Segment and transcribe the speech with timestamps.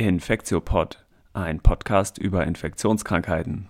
[0.00, 1.04] Infektiopod,
[1.34, 3.68] ein Podcast über Infektionskrankheiten.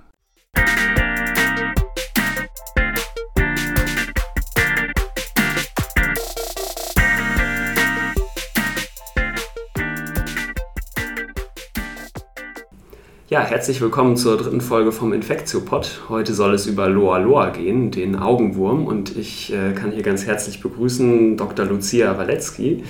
[13.28, 16.02] Ja, herzlich willkommen zur dritten Folge vom Infektiopod.
[16.08, 18.86] Heute soll es über Loa Loa gehen, den Augenwurm.
[18.86, 21.66] Und ich äh, kann hier ganz herzlich begrüßen Dr.
[21.66, 22.84] Lucia Walecki,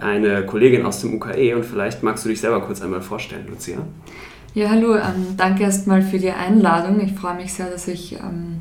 [0.00, 1.54] eine Kollegin aus dem UKE.
[1.54, 3.78] Und vielleicht magst du dich selber kurz einmal vorstellen, Lucia.
[4.54, 4.94] Ja, hallo.
[4.94, 7.00] Ähm, danke erstmal für die Einladung.
[7.00, 8.60] Ich freue mich sehr, dass ich ähm,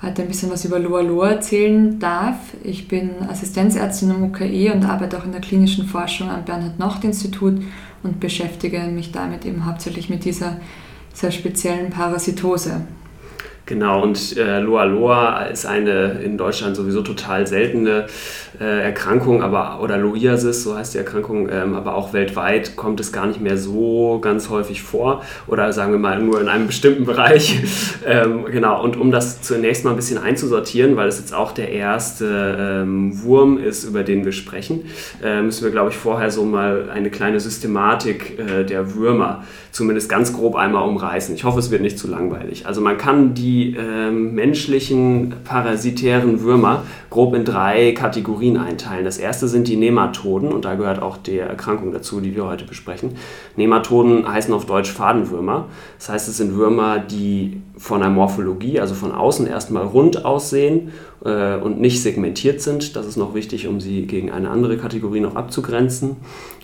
[0.00, 2.36] heute ein bisschen was über Loa Loa erzählen darf.
[2.62, 7.60] Ich bin Assistenzärztin am UKE und arbeite auch in der klinischen Forschung am Bernhard-Nocht-Institut
[8.02, 10.58] und beschäftige mich damit eben hauptsächlich mit dieser
[11.12, 12.82] sehr speziellen Parasitose.
[13.66, 18.06] Genau, und äh, Loa Loa ist eine in Deutschland sowieso total seltene
[18.60, 23.10] äh, Erkrankung, aber oder Loiasis, so heißt die Erkrankung, ähm, aber auch weltweit kommt es
[23.10, 27.06] gar nicht mehr so ganz häufig vor oder sagen wir mal nur in einem bestimmten
[27.06, 27.58] Bereich.
[28.06, 31.70] ähm, genau, und um das zunächst mal ein bisschen einzusortieren, weil es jetzt auch der
[31.70, 34.84] erste ähm, Wurm ist, über den wir sprechen,
[35.22, 40.08] äh, müssen wir, glaube ich, vorher so mal eine kleine Systematik äh, der Würmer zumindest
[40.08, 41.34] ganz grob einmal umreißen.
[41.34, 42.66] Ich hoffe, es wird nicht zu langweilig.
[42.66, 49.04] Also man kann die ähm, menschlichen parasitären Würmer grob in drei Kategorien einteilen.
[49.04, 52.64] Das erste sind die Nematoden und da gehört auch die Erkrankung dazu, die wir heute
[52.64, 53.12] besprechen.
[53.56, 55.68] Nematoden heißen auf Deutsch Fadenwürmer.
[55.98, 60.92] Das heißt, es sind Würmer, die von der Morphologie, also von außen erstmal rund aussehen
[61.24, 62.96] äh, und nicht segmentiert sind.
[62.96, 66.16] Das ist noch wichtig, um sie gegen eine andere Kategorie noch abzugrenzen.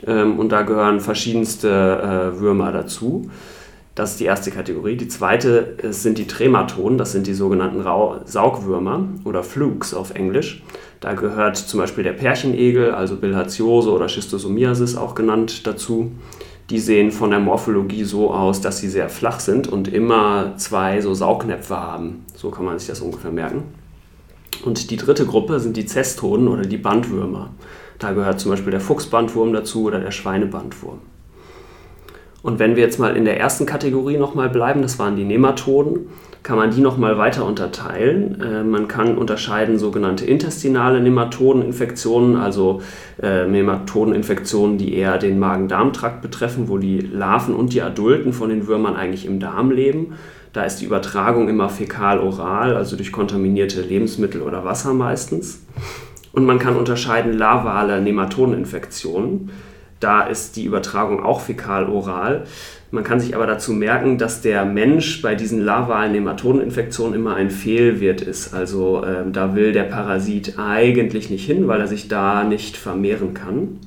[0.07, 3.31] Ähm, und da gehören verschiedenste äh, Würmer dazu.
[3.95, 4.97] Das ist die erste Kategorie.
[4.97, 10.63] Die zweite sind die Trematoden, das sind die sogenannten Rau Saugwürmer oder Flukes auf Englisch.
[11.01, 16.13] Da gehört zum Beispiel der Pärchenegel, also Bilharziose oder Schistosomiasis auch genannt dazu.
[16.71, 21.01] Die sehen von der Morphologie so aus, dass sie sehr flach sind und immer zwei
[21.01, 22.25] so Saugnäpfe haben.
[22.37, 23.65] So kann man sich das ungefähr merken.
[24.65, 27.51] Und die dritte Gruppe sind die Zestoden oder die Bandwürmer.
[27.99, 31.01] Da gehört zum Beispiel der Fuchsbandwurm dazu oder der Schweinebandwurm.
[32.43, 36.09] Und wenn wir jetzt mal in der ersten Kategorie nochmal bleiben, das waren die Nematoden,
[36.43, 38.41] kann man die nochmal weiter unterteilen.
[38.41, 42.81] Äh, man kann unterscheiden sogenannte intestinale Nematodeninfektionen, also
[43.23, 48.67] äh, Nematodeninfektionen, die eher den Magen-Darm-Trakt betreffen, wo die Larven und die Adulten von den
[48.67, 50.15] Würmern eigentlich im Darm leben.
[50.53, 55.63] Da ist die Übertragung immer fäkal-oral, also durch kontaminierte Lebensmittel oder Wasser meistens.
[56.33, 59.51] Und man kann unterscheiden lavale Nematodeninfektionen.
[60.01, 62.45] Da ist die Übertragung auch fäkal-oral.
[62.91, 67.51] Man kann sich aber dazu merken, dass der Mensch bei diesen lavalen Nematodeninfektionen immer ein
[67.51, 68.53] Fehlwirt ist.
[68.53, 73.35] Also äh, da will der Parasit eigentlich nicht hin, weil er sich da nicht vermehren
[73.35, 73.79] kann.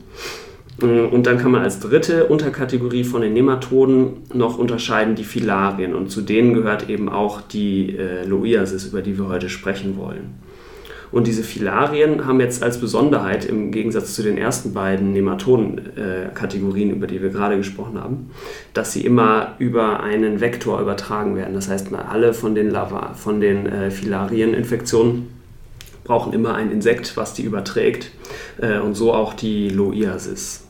[0.79, 5.93] Mm, und dann kann man als dritte Unterkategorie von den Nematoden noch unterscheiden die Filarien.
[5.95, 10.35] Und zu denen gehört eben auch die äh, Loiasis, über die wir heute sprechen wollen.
[11.13, 17.05] Und diese Filarien haben jetzt als Besonderheit im Gegensatz zu den ersten beiden Nematoden-Kategorien, über
[17.05, 18.31] die wir gerade gesprochen haben,
[18.73, 21.53] dass sie immer über einen Vektor übertragen werden.
[21.53, 25.27] Das heißt, alle von den, Lava, von den äh, Filarieninfektionen
[26.03, 28.09] brauchen immer ein Insekt, was die überträgt.
[28.59, 30.65] Äh, und so auch die Loiasis.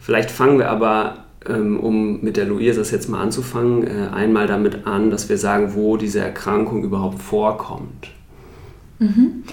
[0.00, 4.84] Vielleicht fangen wir aber ähm, um mit der Loiasis jetzt mal anzufangen, äh, einmal damit
[4.84, 8.10] an, dass wir sagen, wo diese Erkrankung überhaupt vorkommt.
[9.02, 9.44] Mhm.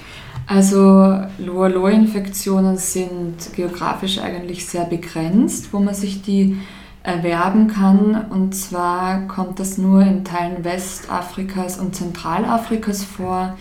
[0.47, 6.57] Also Loa-Loa-Infektionen sind geografisch eigentlich sehr begrenzt, wo man sich die
[7.03, 8.29] erwerben kann.
[8.29, 13.57] Und zwar kommt das nur in Teilen Westafrikas und Zentralafrikas vor.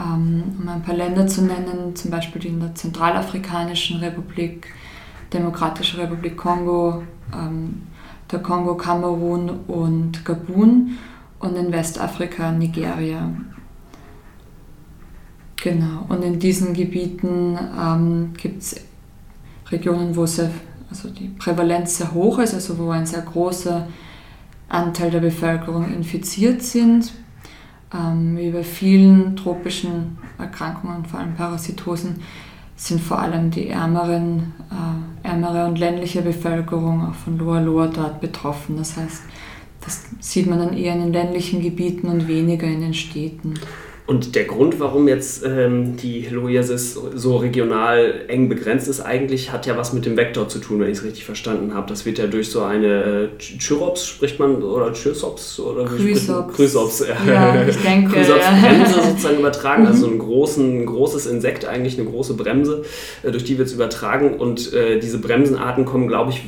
[0.00, 4.68] Ähm, um ein paar Länder zu nennen, zum Beispiel in der Zentralafrikanischen Republik,
[5.32, 7.82] Demokratische Republik Kongo, ähm,
[8.32, 10.98] der Kongo, Kamerun und Gabun
[11.38, 13.30] und in Westafrika Nigeria.
[15.64, 18.76] Genau, und in diesen Gebieten ähm, gibt es
[19.70, 20.50] Regionen, wo sehr,
[20.90, 23.88] also die Prävalenz sehr hoch ist, also wo ein sehr großer
[24.68, 27.14] Anteil der Bevölkerung infiziert sind.
[27.94, 32.16] Ähm, wie bei vielen tropischen Erkrankungen, vor allem Parasitosen,
[32.76, 38.20] sind vor allem die ärmeren, äh, ärmere und ländliche Bevölkerung auch von Loa Loa dort
[38.20, 38.76] betroffen.
[38.76, 39.22] Das heißt,
[39.80, 43.54] das sieht man dann eher in den ländlichen Gebieten und weniger in den Städten.
[44.06, 49.64] Und der Grund, warum jetzt ähm, die Loiasis so regional eng begrenzt ist, eigentlich hat
[49.64, 51.88] ja was mit dem Vektor zu tun, wenn ich es richtig verstanden habe.
[51.88, 55.58] Das wird ja durch so eine äh, Chyrops, spricht man, oder Chysops?
[55.58, 56.54] Oder Chrysops.
[56.54, 57.64] Chrysops, ja.
[57.66, 58.12] ich denke.
[58.12, 62.84] Chrysops-Bremse sozusagen übertragen, also ein, großen, ein großes Insekt, eigentlich eine große Bremse,
[63.22, 64.34] äh, durch die wird es übertragen.
[64.34, 66.42] Und äh, diese Bremsenarten kommen, glaube ich,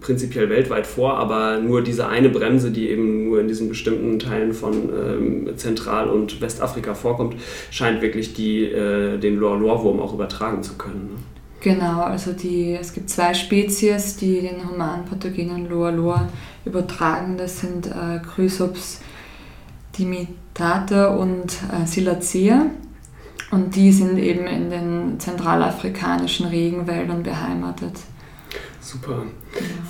[0.00, 4.52] prinzipiell weltweit vor, aber nur diese eine Bremse, die eben nur in diesen bestimmten Teilen
[4.52, 7.36] von ähm, Zentral- und Westafrika vorkommt,
[7.70, 11.10] scheint wirklich die, äh, den Loa-Loa-Wurm auch übertragen zu können.
[11.14, 11.18] Ne?
[11.60, 16.28] Genau, also die, es gibt zwei Spezies, die den humanpathogenen Loa-Loa
[16.64, 17.36] übertragen.
[17.36, 19.00] Das sind äh, Chrysops
[19.98, 22.66] dimitata und äh, Silacea.
[23.50, 27.94] Und die sind eben in den zentralafrikanischen Regenwäldern beheimatet.
[28.90, 29.24] Super.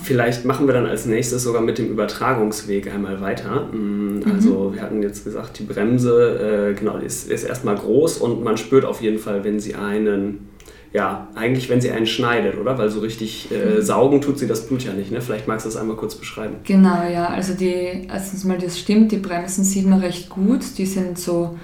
[0.03, 3.69] Vielleicht machen wir dann als nächstes sogar mit dem Übertragungsweg einmal weiter.
[3.73, 4.75] Mm, also mhm.
[4.75, 8.57] wir hatten jetzt gesagt, die Bremse, äh, genau, die ist, ist erstmal groß und man
[8.57, 10.49] spürt auf jeden Fall, wenn sie einen,
[10.93, 12.77] ja, eigentlich wenn sie einen schneidet, oder?
[12.77, 13.83] Weil so richtig äh, mhm.
[13.83, 15.13] saugen tut sie das Blut ja nicht.
[15.13, 15.21] Ne?
[15.21, 16.57] Vielleicht magst du das einmal kurz beschreiben.
[16.65, 17.29] Genau, ja.
[17.29, 20.77] Also die, erstens mal, das stimmt, die Bremsen sieht man recht gut.
[20.77, 21.57] Die sind so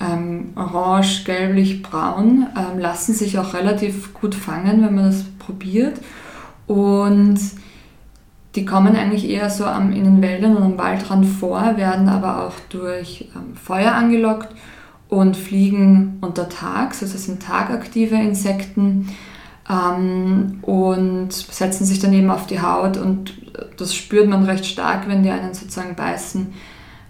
[0.00, 5.94] ähm, orange, gelblich, braun, ähm, lassen sich auch relativ gut fangen, wenn man das probiert.
[6.68, 7.38] Und
[8.54, 12.46] die kommen eigentlich eher so am, in den Wäldern und am Waldrand vor, werden aber
[12.46, 14.54] auch durch ähm, Feuer angelockt
[15.08, 19.08] und fliegen untertags, also sind tagaktive Insekten
[19.68, 23.34] ähm, und setzen sich dann eben auf die Haut und
[23.76, 26.48] das spürt man recht stark, wenn die einen sozusagen beißen.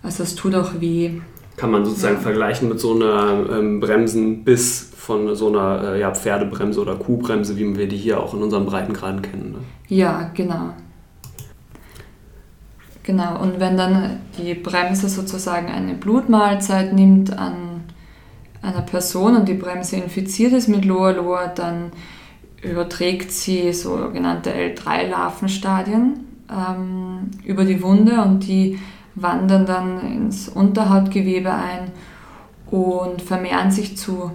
[0.03, 1.21] Also es tut auch weh.
[1.57, 2.21] Kann man sozusagen ja.
[2.21, 7.79] vergleichen mit so einer ähm, Bremsenbiss von so einer äh, ja, Pferdebremse oder Kuhbremse, wie
[7.79, 9.53] wir die hier auch in unseren Breitengraden kennen.
[9.53, 9.59] Ne?
[9.89, 10.75] Ja, genau.
[13.05, 17.85] Genau, und wenn dann die Bremse sozusagen eine Blutmahlzeit nimmt an
[18.61, 21.91] einer Person und die Bremse infiziert ist mit Loa-Loa, dann
[22.61, 26.19] überträgt sie sogenannte L3-Larvenstadien
[26.51, 28.79] ähm, über die Wunde und die
[29.15, 31.93] wandern dann ins Unterhautgewebe ein
[32.71, 34.33] und vermehren sich zu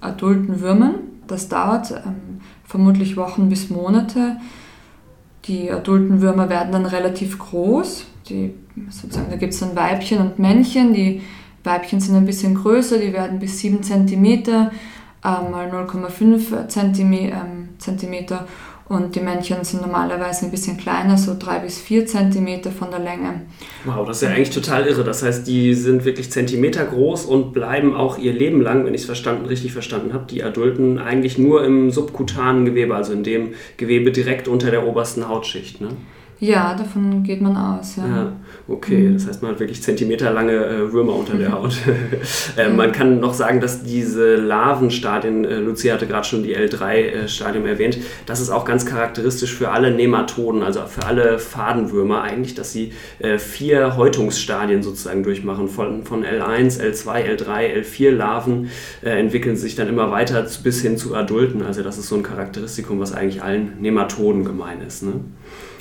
[0.00, 0.94] adulten Würmern.
[1.26, 4.36] Das dauert ähm, vermutlich Wochen bis Monate.
[5.44, 8.06] Die adulten Würmer werden dann relativ groß.
[8.28, 8.54] Die,
[8.90, 10.92] sozusagen, da gibt es dann Weibchen und Männchen.
[10.92, 11.22] Die
[11.64, 14.70] Weibchen sind ein bisschen größer, die werden bis 7 cm äh,
[15.22, 18.38] mal 0,5 cm
[18.90, 22.98] und die Männchen sind normalerweise ein bisschen kleiner, so drei bis vier Zentimeter von der
[22.98, 23.42] Länge.
[23.84, 25.04] Wow, das ist ja eigentlich total irre.
[25.04, 29.02] Das heißt, die sind wirklich Zentimeter groß und bleiben auch ihr Leben lang, wenn ich
[29.02, 33.54] es verstanden, richtig verstanden habe, die Adulten eigentlich nur im subkutanen Gewebe, also in dem
[33.76, 35.80] Gewebe direkt unter der obersten Hautschicht.
[35.80, 35.90] Ne?
[36.40, 37.96] Ja, davon geht man aus.
[37.96, 38.32] Ja, ja
[38.66, 39.08] okay.
[39.08, 39.14] Mhm.
[39.14, 41.76] Das heißt, man hat wirklich zentimeterlange äh, Würmer unter der Haut.
[42.56, 47.66] äh, man kann noch sagen, dass diese Larvenstadien, äh, Lucia hatte gerade schon die L3-Stadium
[47.66, 52.54] äh, erwähnt, das ist auch ganz charakteristisch für alle Nematoden, also für alle Fadenwürmer eigentlich,
[52.54, 55.68] dass sie äh, vier Häutungsstadien sozusagen durchmachen.
[55.68, 58.70] Von, von L1, L2, L3, L4 Larven
[59.02, 61.60] äh, entwickeln sich dann immer weiter bis hin zu Adulten.
[61.60, 65.02] Also das ist so ein Charakteristikum, was eigentlich allen Nematoden gemein ist.
[65.02, 65.12] Ne?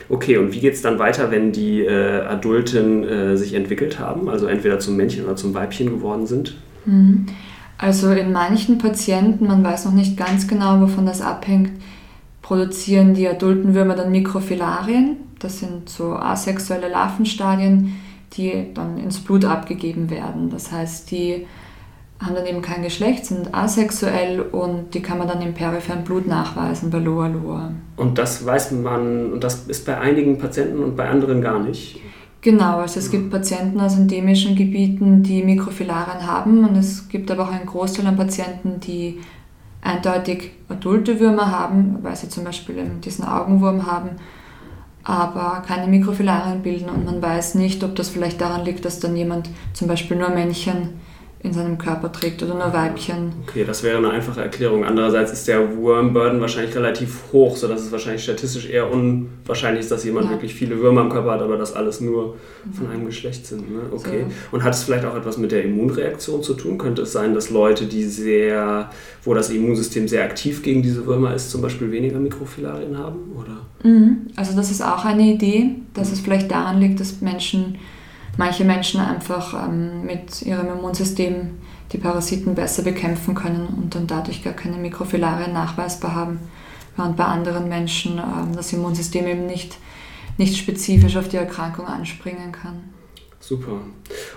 [0.09, 4.27] Okay, und wie geht es dann weiter, wenn die äh, Adulten äh, sich entwickelt haben,
[4.27, 6.57] also entweder zum Männchen oder zum Weibchen geworden sind?
[6.85, 7.27] Mhm.
[7.77, 11.71] Also in manchen Patienten, man weiß noch nicht ganz genau, wovon das abhängt,
[12.41, 15.17] produzieren die adulten Würmer dann Mikrofilarien.
[15.37, 17.93] Das sind so asexuelle Larvenstadien,
[18.33, 20.49] die dann ins Blut abgegeben werden.
[20.49, 21.45] Das heißt, die
[22.19, 26.27] haben dann eben kein Geschlecht, sind asexuell und die kann man dann im peripheren Blut
[26.27, 27.71] nachweisen bei Loa Loa.
[27.95, 32.01] Und das weiß man, und das ist bei einigen Patienten und bei anderen gar nicht?
[32.41, 37.43] Genau, also es gibt Patienten aus endemischen Gebieten, die Mikrofilarien haben und es gibt aber
[37.43, 39.19] auch einen Großteil an Patienten, die
[39.81, 44.11] eindeutig adulte Würmer haben, weil sie zum Beispiel diesen Augenwurm haben,
[45.03, 49.15] aber keine Mikrofilarien bilden und man weiß nicht, ob das vielleicht daran liegt, dass dann
[49.15, 50.99] jemand zum Beispiel nur Männchen
[51.41, 53.31] in seinem Körper trägt oder nur Weibchen.
[53.47, 54.83] Okay, das wäre eine einfache Erklärung.
[54.83, 59.91] Andererseits ist der Worm Burden wahrscheinlich relativ hoch, sodass es wahrscheinlich statistisch eher unwahrscheinlich ist,
[59.91, 60.31] dass jemand ja.
[60.31, 62.35] wirklich viele Würmer im Körper hat, aber das alles nur
[62.73, 62.91] von mhm.
[62.91, 63.71] einem Geschlecht sind.
[63.71, 63.79] Ne?
[63.91, 64.25] Okay.
[64.27, 64.57] So.
[64.57, 66.77] Und hat es vielleicht auch etwas mit der Immunreaktion zu tun?
[66.77, 68.89] Könnte es sein, dass Leute, die sehr,
[69.23, 73.19] wo das Immunsystem sehr aktiv gegen diese Würmer ist, zum Beispiel weniger Mikrofilarien haben?
[73.37, 73.89] Oder?
[73.89, 74.27] Mhm.
[74.35, 77.77] Also das ist auch eine Idee, dass es vielleicht daran liegt, dass Menschen
[78.39, 81.57] manche Menschen einfach ähm, mit ihrem Immunsystem
[81.91, 86.39] die Parasiten besser bekämpfen können und dann dadurch gar keine Mikrofilarien nachweisbar haben,
[86.95, 89.75] während bei anderen Menschen ähm, das Immunsystem eben nicht,
[90.37, 92.93] nicht spezifisch auf die Erkrankung anspringen kann.
[93.41, 93.79] Super.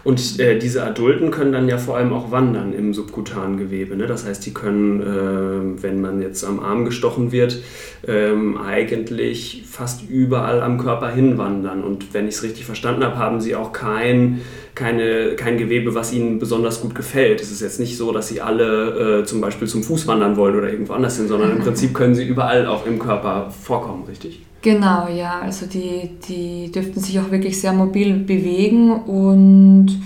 [0.05, 3.97] Und äh, diese Adulten können dann ja vor allem auch wandern im subkutanen Gewebe.
[3.97, 4.07] Ne?
[4.07, 7.59] Das heißt, die können, äh, wenn man jetzt am Arm gestochen wird,
[8.07, 11.83] ähm, eigentlich fast überall am Körper hinwandern.
[11.83, 14.41] Und wenn ich es richtig verstanden habe, haben sie auch kein,
[14.77, 17.41] keine, kein Gewebe, was ihnen besonders gut gefällt.
[17.41, 20.57] Es ist jetzt nicht so, dass sie alle äh, zum Beispiel zum Fuß wandern wollen
[20.57, 24.43] oder irgendwo anders hin, sondern im Prinzip können sie überall auch im Körper vorkommen, richtig?
[24.63, 25.41] Genau, ja.
[25.41, 30.01] Also die, die dürften sich auch wirklich sehr mobil bewegen und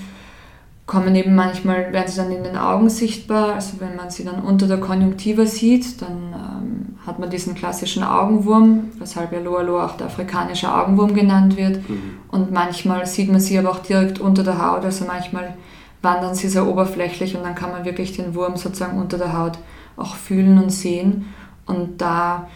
[0.86, 3.54] kommen eben manchmal, werden sie dann in den Augen sichtbar.
[3.54, 8.02] Also wenn man sie dann unter der Konjunktiva sieht, dann ähm, hat man diesen klassischen
[8.02, 11.88] Augenwurm, weshalb ja Loa Loa auch der afrikanische Augenwurm genannt wird.
[11.88, 12.18] Mhm.
[12.30, 14.84] Und manchmal sieht man sie aber auch direkt unter der Haut.
[14.84, 15.54] Also manchmal
[16.00, 19.58] wandern sie sehr oberflächlich und dann kann man wirklich den Wurm sozusagen unter der Haut
[19.98, 21.26] auch fühlen und sehen.
[21.66, 22.48] Und da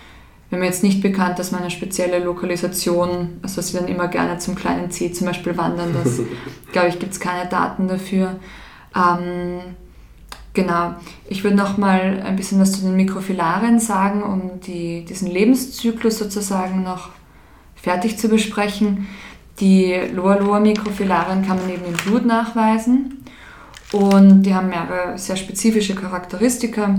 [0.50, 4.38] wenn mir jetzt nicht bekannt, dass man eine spezielle Lokalisation, also sie dann immer gerne
[4.38, 6.20] zum kleinen C zum Beispiel wandern, das
[6.72, 8.36] glaube ich, gibt es keine Daten dafür.
[8.96, 9.60] Ähm,
[10.52, 10.94] genau,
[11.28, 16.18] ich würde noch mal ein bisschen was zu den Mikrofilarien sagen, um die, diesen Lebenszyklus
[16.18, 17.10] sozusagen noch
[17.76, 19.06] fertig zu besprechen.
[19.60, 23.24] Die Loa-Loa-Mikrofilarien kann man eben im Blut nachweisen
[23.92, 26.98] und die haben mehrere sehr spezifische Charakteristika.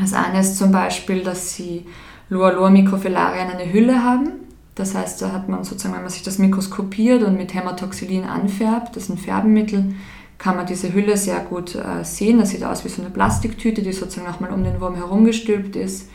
[0.00, 1.86] Das eine ist zum Beispiel, dass sie
[2.28, 4.30] Loa-Loa-Mikrofilarien eine Hülle haben.
[4.74, 8.96] Das heißt, da hat man sozusagen, wenn man sich das mikroskopiert und mit Hämatoxylin anfärbt,
[8.96, 9.94] das ist ein Färbenmittel,
[10.38, 12.38] kann man diese Hülle sehr gut äh, sehen.
[12.38, 16.08] Das sieht aus wie so eine Plastiktüte, die sozusagen nochmal um den Wurm herumgestülpt ist.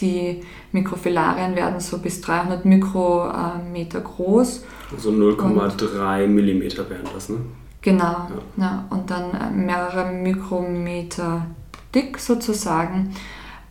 [0.00, 0.40] Die
[0.72, 4.64] Mikrofilarien werden so bis 300 Mikrometer groß.
[4.92, 7.36] Also 0,3 Millimeter wären das, ne?
[7.82, 8.28] Genau, ja.
[8.56, 8.84] ja.
[8.90, 11.46] und dann äh, mehrere Mikrometer
[11.94, 13.14] dick sozusagen.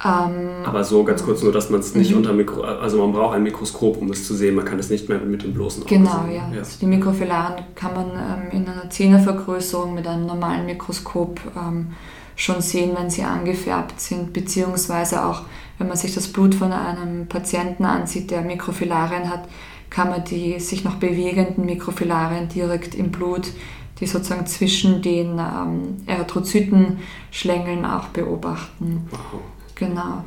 [0.03, 2.17] Ähm, Aber so ganz kurz nur, dass man es nicht mhm.
[2.17, 4.55] unter Mikro, also man braucht ein Mikroskop, um es zu sehen.
[4.55, 6.36] Man kann es nicht mehr mit dem bloßen Auge genau, sehen.
[6.36, 6.50] ja.
[6.51, 6.60] ja.
[6.60, 11.93] Also die Mikrofilaren kann man ähm, in einer Zehnervergrößerung mit einem normalen Mikroskop ähm,
[12.36, 15.43] schon sehen, wenn sie angefärbt sind, beziehungsweise auch,
[15.77, 19.48] wenn man sich das Blut von einem Patienten ansieht, der Mikrofilarien hat,
[19.91, 23.51] kann man die sich noch bewegenden Mikrofilarien direkt im Blut,
[24.00, 29.08] die sozusagen zwischen den ähm, Erythrozytenschlängeln auch beobachten.
[29.12, 29.41] Wow.
[29.81, 30.23] Genau.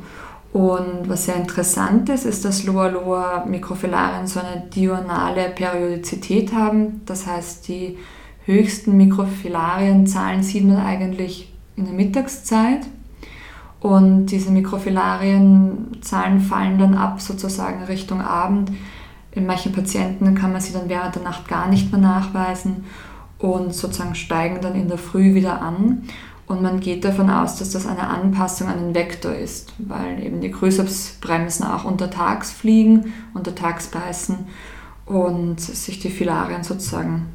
[0.51, 7.01] Und was sehr interessant ist, ist, dass Loa-Loa-Mikrofilarien so eine diurnale Periodizität haben.
[7.05, 7.97] Das heißt, die
[8.45, 12.81] höchsten Mikrofilarienzahlen sieht man eigentlich in der Mittagszeit.
[13.79, 18.71] Und diese Mikrofilarienzahlen fallen dann ab, sozusagen Richtung Abend.
[19.31, 22.83] In manchen Patienten kann man sie dann während der Nacht gar nicht mehr nachweisen
[23.39, 26.03] und sozusagen steigen dann in der Früh wieder an.
[26.47, 30.41] Und man geht davon aus, dass das eine Anpassung an den Vektor ist, weil eben
[30.41, 34.47] die Crusops-Bremsen auch untertags fliegen, untertags beißen
[35.07, 37.27] und sich die Filarien sozusagen,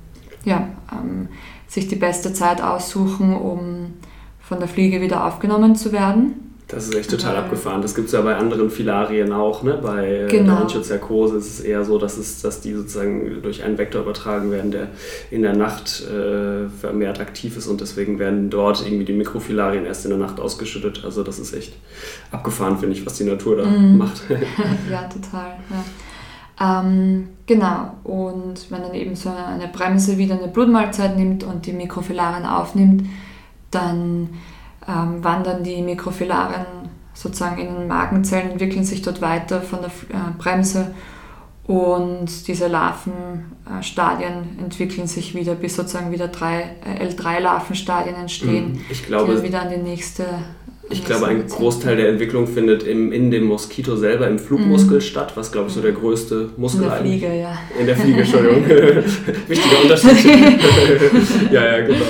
[0.45, 1.29] ja, ähm,
[1.67, 3.95] sich die beste Zeit aussuchen, um
[4.41, 6.50] von der Fliege wieder aufgenommen zu werden.
[6.71, 7.83] Das ist echt total abgefahren.
[7.83, 9.63] Das gibt es ja bei anderen Filarien auch.
[9.63, 9.79] Ne?
[9.83, 10.53] Bei genau.
[10.53, 14.51] der Angiozerkose ist es eher so, dass, es, dass die sozusagen durch einen Vektor übertragen
[14.51, 14.89] werden, der
[15.31, 20.05] in der Nacht äh, vermehrt aktiv ist und deswegen werden dort irgendwie die Mikrofilarien erst
[20.05, 21.03] in der Nacht ausgeschüttet.
[21.05, 21.75] Also das ist echt
[22.31, 23.99] abgefahren, finde ich, was die Natur da mm.
[23.99, 24.23] macht.
[24.91, 25.57] ja, total.
[25.71, 25.85] Ja.
[26.61, 31.73] Ähm, genau, und wenn dann eben so eine Bremse wieder eine Blutmahlzeit nimmt und die
[31.73, 33.07] Mikrofilarien aufnimmt,
[33.71, 34.29] dann
[34.89, 36.67] ähm, wandern die Mikrofilarien
[37.15, 40.95] sozusagen in den Magenzellen, entwickeln sich dort weiter von der äh, Bremse
[41.67, 48.81] und diese Larvenstadien entwickeln sich wieder, bis sozusagen wieder drei äh, L3-Larvenstadien entstehen, mhm.
[48.91, 50.25] ich glaube, die wieder an die nächste
[50.93, 55.03] ich glaube, ein Großteil der Entwicklung findet im, in dem Moskito selber im Flugmuskel mhm.
[55.03, 56.87] statt, was, glaube ich, so der größte Muskel ist.
[56.87, 57.59] In der Fliege, ja.
[57.79, 58.65] In der Fliege, Entschuldigung.
[59.47, 60.17] Wichtiger Unterschied.
[61.53, 62.07] ja, ja, genau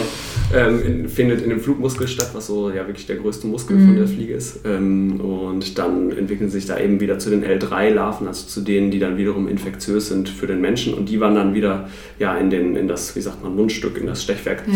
[0.54, 3.87] ähm, in, findet in dem Flugmuskel statt, was so ja wirklich der größte Muskel mhm.
[3.87, 4.61] von der Fliege ist.
[4.64, 8.99] Ähm, und dann entwickeln sich da eben wieder zu den L3-Larven, also zu denen, die
[8.99, 10.95] dann wiederum infektiös sind für den Menschen.
[10.95, 11.88] Und die wandern wieder
[12.19, 14.73] ja, in, den, in das, wie sagt man, Mundstück, in das Stechwerkzeug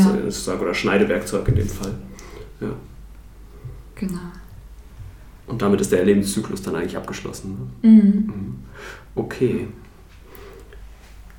[0.46, 0.60] ja.
[0.60, 1.92] oder Schneidewerkzeug in dem Fall.
[2.60, 2.70] Ja.
[3.96, 4.20] Genau.
[5.46, 7.70] Und damit ist der Lebenszyklus dann eigentlich abgeschlossen.
[7.82, 7.90] Ne?
[7.90, 8.00] Mhm.
[8.00, 8.54] mhm.
[9.14, 9.68] Okay.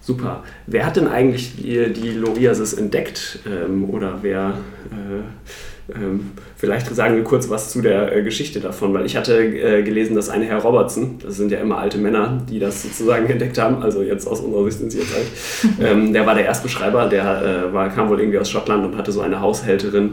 [0.05, 0.43] Super.
[0.67, 3.39] Wer hat denn eigentlich die, die Loriasis entdeckt?
[3.47, 4.53] Ähm, oder wer,
[4.91, 9.35] äh, ähm, vielleicht sagen wir kurz was zu der äh, Geschichte davon, weil ich hatte
[9.35, 13.25] äh, gelesen, dass eine Herr Robertson, das sind ja immer alte Männer, die das sozusagen
[13.31, 16.45] entdeckt haben, also jetzt aus unserer Sicht sind sie jetzt alt, ähm, der war der
[16.45, 20.11] Erstbeschreiber, der äh, war, kam wohl irgendwie aus Schottland und hatte so eine Haushälterin,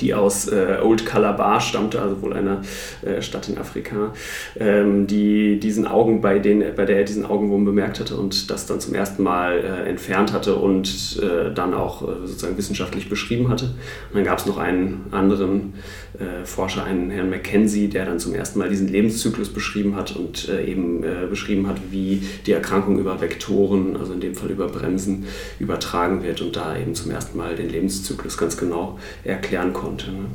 [0.00, 2.62] die aus äh, Old Calabar stammte, also wohl einer
[3.02, 4.12] äh, Stadt in Afrika,
[4.58, 8.66] ähm, die diesen Augen bei, denen, bei der er diesen Augenwurm bemerkt hatte und das
[8.66, 13.48] dann zum ersten Mal äh, entfernt hatte und äh, dann auch äh, sozusagen wissenschaftlich beschrieben
[13.48, 13.66] hatte.
[13.66, 15.74] Und dann gab es noch einen anderen
[16.18, 20.48] äh, Forscher, einen Herrn Mackenzie, der dann zum ersten Mal diesen Lebenszyklus beschrieben hat und
[20.48, 25.26] eben beschrieben hat, wie die Erkrankung über Vektoren, also in dem Fall über Bremsen,
[25.58, 30.10] übertragen wird und da eben zum ersten Mal den Lebenszyklus ganz genau erklären konnte konnte.
[30.10, 30.26] Ne?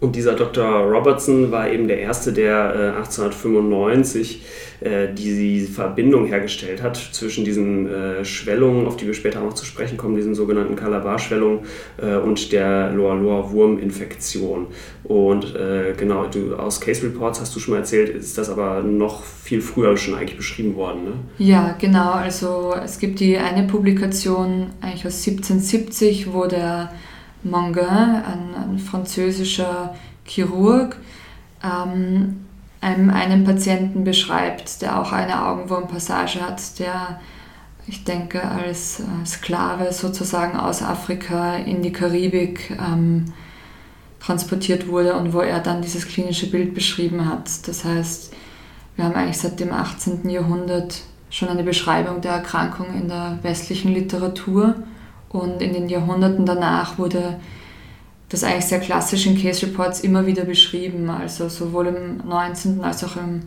[0.00, 0.64] Und dieser Dr.
[0.64, 4.42] Robertson war eben der Erste, der äh, 1895
[4.80, 9.64] äh, die Verbindung hergestellt hat zwischen diesen äh, Schwellungen, auf die wir später noch zu
[9.64, 11.60] sprechen kommen, diesen sogenannten Calabar-Schwellungen
[12.00, 14.68] äh, und der Loa-Loa-Wurm-Infektion.
[15.02, 18.82] Und äh, genau, du, aus Case Reports hast du schon mal erzählt, ist das aber
[18.82, 21.04] noch viel früher schon eigentlich beschrieben worden.
[21.04, 21.12] Ne?
[21.38, 22.12] Ja, genau.
[22.12, 26.92] Also es gibt die eine Publikation eigentlich aus 1770, wo der
[27.42, 30.96] Manguin, ein, ein französischer Chirurg,
[31.62, 32.44] ähm,
[32.80, 37.20] einem einen Patienten beschreibt, der auch eine Augenwurmpassage hat, der,
[37.86, 43.32] ich denke, als Sklave sozusagen aus Afrika in die Karibik ähm,
[44.20, 47.66] transportiert wurde und wo er dann dieses klinische Bild beschrieben hat.
[47.66, 48.32] Das heißt,
[48.96, 50.28] wir haben eigentlich seit dem 18.
[50.28, 54.74] Jahrhundert schon eine Beschreibung der Erkrankung in der westlichen Literatur
[55.30, 57.38] und in den Jahrhunderten danach wurde
[58.28, 62.84] das eigentlich sehr klassisch in Case Reports immer wieder beschrieben, also sowohl im 19.
[62.84, 63.42] als auch im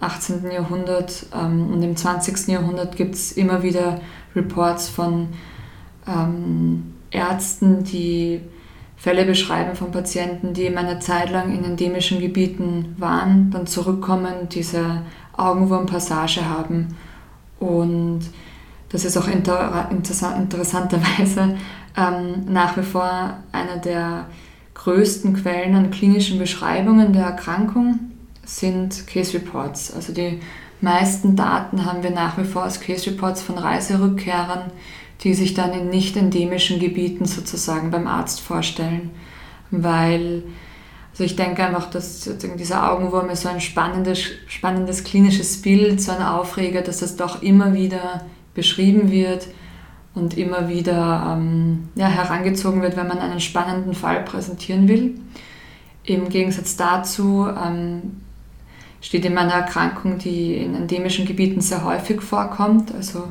[0.00, 0.50] 18.
[0.50, 2.48] Jahrhundert ähm, und im 20.
[2.48, 4.00] Jahrhundert gibt es immer wieder
[4.34, 5.28] Reports von
[6.06, 8.40] ähm, Ärzten, die
[8.96, 14.48] Fälle beschreiben von Patienten, die eben eine Zeit lang in endemischen Gebieten waren, dann zurückkommen,
[14.50, 15.02] diese
[15.36, 16.96] Augenwurmpassage haben.
[17.60, 18.22] Und
[18.90, 21.56] das ist auch inter interessanterweise
[21.96, 24.26] ähm, nach wie vor eine der
[24.74, 27.98] größten Quellen an klinischen Beschreibungen der Erkrankung
[28.44, 29.92] sind Case Reports.
[29.92, 30.40] Also die
[30.80, 34.70] meisten Daten haben wir nach wie vor aus Case Reports von Reiserückkehrern,
[35.22, 39.10] die sich dann in nicht endemischen Gebieten sozusagen beim Arzt vorstellen.
[39.70, 40.44] Weil,
[41.10, 46.12] also ich denke einfach, dass dieser Augenwurm ist so ein spannendes, spannendes klinisches Bild, so
[46.12, 48.22] ein Aufreger, dass das doch immer wieder
[48.58, 49.46] beschrieben wird
[50.16, 55.14] und immer wieder ähm, ja, herangezogen wird, wenn man einen spannenden Fall präsentieren will.
[56.02, 58.20] Im Gegensatz dazu ähm,
[59.00, 63.28] steht in meiner Erkrankung, die in endemischen Gebieten sehr häufig vorkommt, also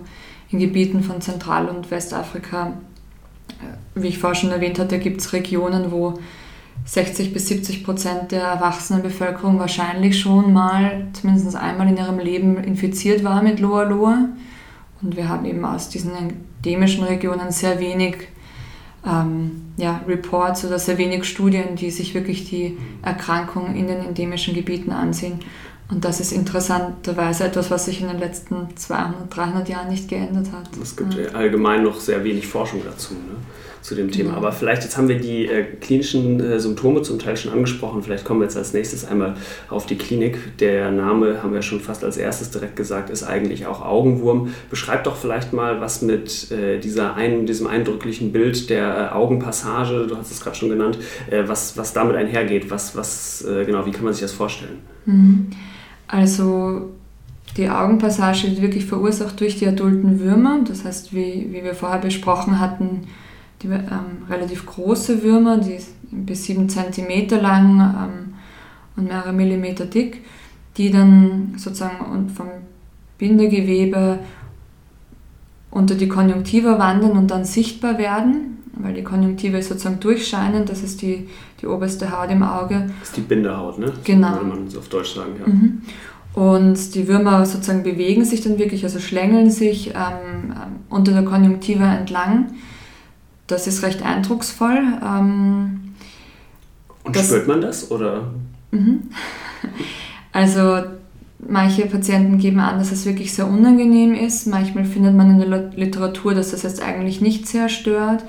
[0.49, 2.73] in Gebieten von Zentral- und Westafrika.
[3.49, 6.19] Äh, wie ich vorher schon erwähnt hatte, gibt es Regionen, wo
[6.85, 12.63] 60 bis 70 Prozent der erwachsenen Bevölkerung wahrscheinlich schon mal, zumindest einmal in ihrem Leben
[12.63, 14.29] infiziert war mit Loa Loa.
[15.01, 18.27] Und wir haben eben aus diesen endemischen Regionen sehr wenig
[19.05, 24.53] ähm, ja, Reports oder sehr wenig Studien, die sich wirklich die Erkrankung in den endemischen
[24.53, 25.39] Gebieten ansehen.
[25.89, 30.47] Und das ist interessanterweise etwas, was sich in den letzten 200, 300 Jahren nicht geändert
[30.51, 30.69] hat.
[30.81, 31.29] Es gibt ja.
[31.29, 33.13] allgemein noch sehr wenig Forschung dazu.
[33.13, 33.37] Ne?
[33.81, 34.35] Zu dem Thema.
[34.35, 38.03] Aber vielleicht jetzt haben wir die äh, klinischen äh, Symptome zum Teil schon angesprochen.
[38.03, 39.35] Vielleicht kommen wir jetzt als nächstes einmal
[39.69, 40.57] auf die Klinik.
[40.59, 44.53] Der Name, haben wir schon fast als erstes direkt gesagt, ist eigentlich auch Augenwurm.
[44.69, 50.07] Beschreib doch vielleicht mal, was mit äh, dieser ein, diesem eindrücklichen Bild der äh, Augenpassage,
[50.07, 50.97] du hast es gerade schon genannt,
[51.29, 52.69] äh, was, was damit einhergeht.
[52.69, 54.79] Was, was, äh, genau, wie kann man sich das vorstellen?
[55.05, 55.47] Mhm.
[56.07, 56.89] Also
[57.57, 60.59] die Augenpassage wird wirklich verursacht durch die adulten Würmer.
[60.67, 63.07] Das heißt, wie, wie wir vorher besprochen hatten,
[63.61, 65.77] die ähm, relativ große Würmer, die
[66.11, 68.33] bis 7 cm lang ähm,
[68.95, 70.23] und mehrere Millimeter dick,
[70.77, 72.47] die dann sozusagen vom
[73.17, 74.19] Bindegewebe
[75.71, 80.83] unter die Konjunktiva wandern und dann sichtbar werden, weil die Konjunktive ist sozusagen durchscheinend, das
[80.83, 81.27] ist die,
[81.61, 82.89] die oberste Haut im Auge.
[82.99, 83.91] Das ist die Bindehaut, ne?
[84.03, 84.33] Genau.
[84.33, 85.51] Würde man auf Deutsch sagen, ja.
[85.51, 85.81] Mhm.
[86.33, 90.53] Und die Würmer sozusagen bewegen sich dann wirklich, also schlängeln sich ähm,
[90.87, 92.51] unter der Konjunktiva entlang
[93.47, 94.79] das ist recht eindrucksvoll.
[95.03, 95.93] Ähm,
[97.03, 98.31] Und das, spürt man das oder?
[98.71, 99.09] Mhm.
[100.31, 100.83] Also
[101.39, 104.47] manche Patienten geben an, dass es wirklich sehr unangenehm ist.
[104.47, 108.23] Manchmal findet man in der Literatur, dass das jetzt eigentlich nicht sehr stört.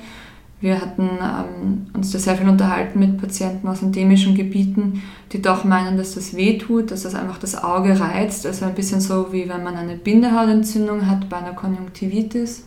[0.60, 5.02] Wir hatten ähm, uns da sehr viel unterhalten mit Patienten aus endemischen Gebieten,
[5.32, 8.44] die doch meinen, dass das weh tut, dass das einfach das Auge reizt.
[8.44, 12.64] Also ein bisschen so, wie wenn man eine Bindehautentzündung hat bei einer Konjunktivitis.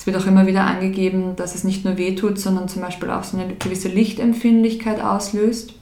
[0.00, 3.22] Es wird auch immer wieder angegeben, dass es nicht nur wehtut, sondern zum Beispiel auch
[3.22, 5.74] so eine gewisse Lichtempfindlichkeit auslöst.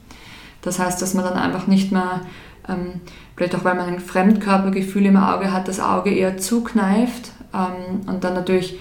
[0.61, 2.19] Das heißt, dass man dann einfach nicht mehr,
[2.67, 2.99] ähm,
[3.37, 8.25] vielleicht auch weil man ein Fremdkörpergefühl im Auge hat, das Auge eher zukneift ähm, und
[8.25, 8.77] dann natürlich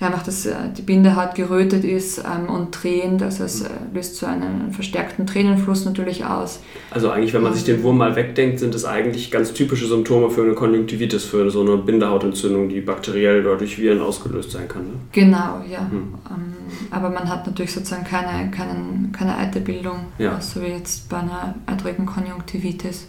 [0.00, 3.20] ja, einfach, dass äh, die Bindehaut gerötet ist ähm, und tränt.
[3.20, 6.60] Also es äh, löst so einen verstärkten Tränenfluss natürlich aus.
[6.92, 10.30] Also eigentlich, wenn man sich den Wurm mal wegdenkt, sind es eigentlich ganz typische Symptome
[10.30, 14.82] für eine Konjunktivitis, für so eine Bindehautentzündung, die bakteriell oder durch Viren ausgelöst sein kann.
[14.82, 14.92] Ne?
[15.10, 15.80] Genau, ja.
[15.90, 16.14] Hm.
[16.30, 16.54] Ähm,
[16.92, 20.40] aber man hat natürlich sozusagen keine, keinen, keine Eiterbildung, ja.
[20.40, 23.08] so wie jetzt bei einer eitrigen Konjunktivitis.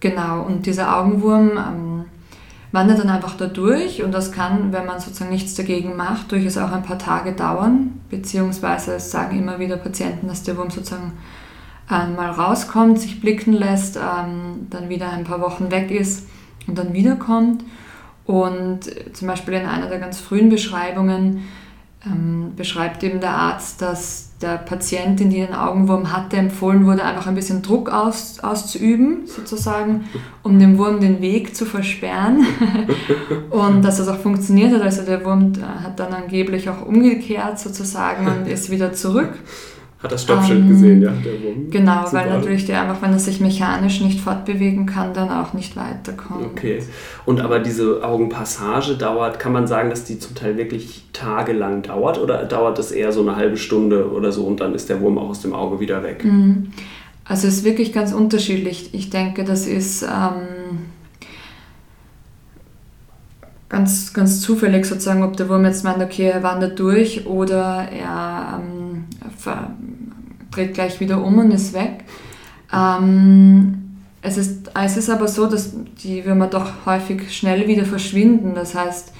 [0.00, 1.93] Genau, und dieser Augenwurm ähm,
[2.74, 6.58] wandert dann einfach da durch und das kann, wenn man sozusagen nichts dagegen macht, durchaus
[6.58, 11.12] auch ein paar Tage dauern, beziehungsweise sagen immer wieder Patienten, dass der Wurm sozusagen
[11.86, 16.26] einmal rauskommt, sich blicken lässt, ähm, dann wieder ein paar Wochen weg ist
[16.66, 17.62] und dann wiederkommt.
[18.26, 18.80] Und
[19.12, 21.44] zum Beispiel in einer der ganz frühen Beschreibungen
[22.04, 27.26] ähm, beschreibt eben der Arzt, dass der Patientin, die den Augenwurm hatte, empfohlen wurde, einfach
[27.26, 30.04] ein bisschen Druck aus, auszuüben, sozusagen,
[30.42, 32.46] um dem Wurm den Weg zu versperren.
[33.50, 34.82] und dass das auch funktioniert hat.
[34.82, 35.52] Also der Wurm
[35.82, 39.32] hat dann angeblich auch umgekehrt sozusagen und ist wieder zurück.
[40.04, 41.70] Hat das Stoppschild ähm, gesehen, ja, der Wurm.
[41.70, 42.18] Genau, Super.
[42.18, 46.44] weil natürlich der einfach, wenn er sich mechanisch nicht fortbewegen kann, dann auch nicht weiterkommt.
[46.44, 46.82] Okay.
[47.24, 52.18] Und aber diese Augenpassage dauert, kann man sagen, dass die zum Teil wirklich tagelang dauert
[52.18, 55.16] oder dauert das eher so eine halbe Stunde oder so und dann ist der Wurm
[55.16, 56.22] auch aus dem Auge wieder weg?
[56.22, 56.72] Mhm.
[57.24, 58.90] Also es ist wirklich ganz unterschiedlich.
[58.92, 60.80] Ich denke, das ist ähm,
[63.70, 68.60] ganz, ganz zufällig sozusagen, ob der Wurm jetzt meint, okay, er wandert durch oder er
[68.60, 69.04] ähm,
[70.54, 72.04] dreht gleich wieder um und ist weg.
[72.72, 78.54] Ähm, es, ist, es ist aber so, dass die Würmer doch häufig schnell wieder verschwinden.
[78.54, 79.12] Das heißt,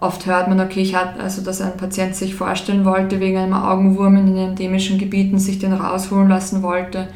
[0.00, 3.54] oft hört man, okay, ich hatte, also dass ein Patient sich vorstellen wollte, wegen einem
[3.54, 7.08] Augenwurm in den endemischen Gebieten sich den rausholen lassen wollte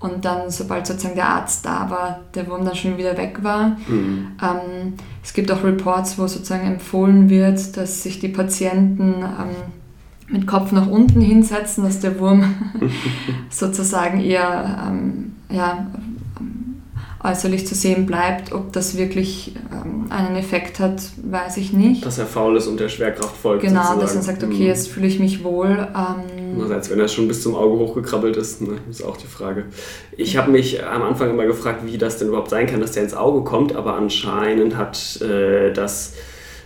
[0.00, 3.76] und dann, sobald sozusagen der Arzt da war, der Wurm dann schon wieder weg war.
[3.88, 4.28] Mhm.
[4.40, 9.56] Ähm, es gibt auch Reports, wo sozusagen empfohlen wird, dass sich die Patienten ähm,
[10.28, 12.54] mit Kopf nach unten hinsetzen, dass der Wurm
[13.50, 15.86] sozusagen eher ähm, ja,
[17.22, 18.52] äußerlich zu sehen bleibt.
[18.52, 22.04] Ob das wirklich ähm, einen Effekt hat, weiß ich nicht.
[22.04, 23.62] Dass er faul ist und der Schwerkraft folgt.
[23.62, 24.00] Genau, sozusagen.
[24.00, 24.66] dass er sagt, okay, mhm.
[24.66, 25.88] jetzt fühle ich mich wohl.
[25.94, 29.66] Ähm, Andererseits, wenn er schon bis zum Auge hochgekrabbelt ist, ne, ist auch die Frage.
[30.16, 33.04] Ich habe mich am Anfang immer gefragt, wie das denn überhaupt sein kann, dass der
[33.04, 36.14] ins Auge kommt, aber anscheinend hat äh, das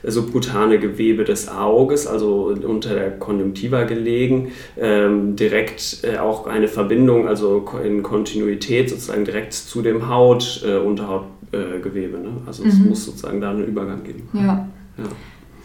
[0.05, 7.29] subkutane Gewebe des Auges, also unter der Konjunktiva gelegen, ähm, direkt äh, auch eine Verbindung,
[7.29, 12.17] also in Kontinuität sozusagen direkt zu dem Haut, äh, Unterhautgewebe.
[12.17, 12.31] Äh, ne?
[12.47, 12.91] Also es mhm.
[12.91, 14.29] muss sozusagen da einen Übergang geben.
[14.33, 14.69] Ja.
[14.99, 15.05] ja.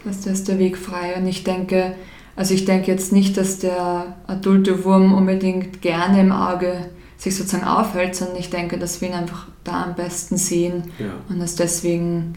[0.04, 1.16] Das ist der Weg frei.
[1.16, 1.94] Und ich denke,
[2.36, 7.64] also ich denke jetzt nicht, dass der adulte Wurm unbedingt gerne im Auge sich sozusagen
[7.64, 11.06] aufhält, sondern ich denke, dass wir ihn einfach da am besten sehen ja.
[11.28, 12.34] und dass deswegen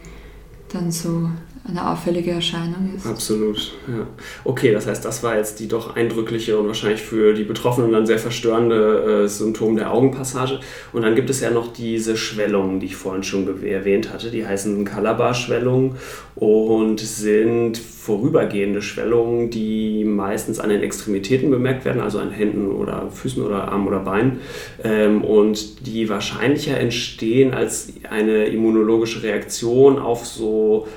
[0.74, 1.30] dann so
[1.68, 3.06] eine auffällige Erscheinung ist.
[3.06, 4.08] Absolut, ja.
[4.44, 8.06] Okay, das heißt, das war jetzt die doch eindrückliche und wahrscheinlich für die Betroffenen dann
[8.08, 10.60] sehr verstörende äh, Symptom der Augenpassage.
[10.92, 14.32] Und dann gibt es ja noch diese Schwellungen, die ich vorhin schon erwähnt hatte.
[14.32, 15.98] Die heißen Calabar-Schwellungen
[16.36, 23.12] und sind vorübergehende Schwellungen, die meistens an den Extremitäten bemerkt werden, also an Händen oder
[23.12, 24.40] Füßen oder Armen oder Beinen
[24.84, 30.88] ähm, und die wahrscheinlicher entstehen als eine immunologische Reaktion auf so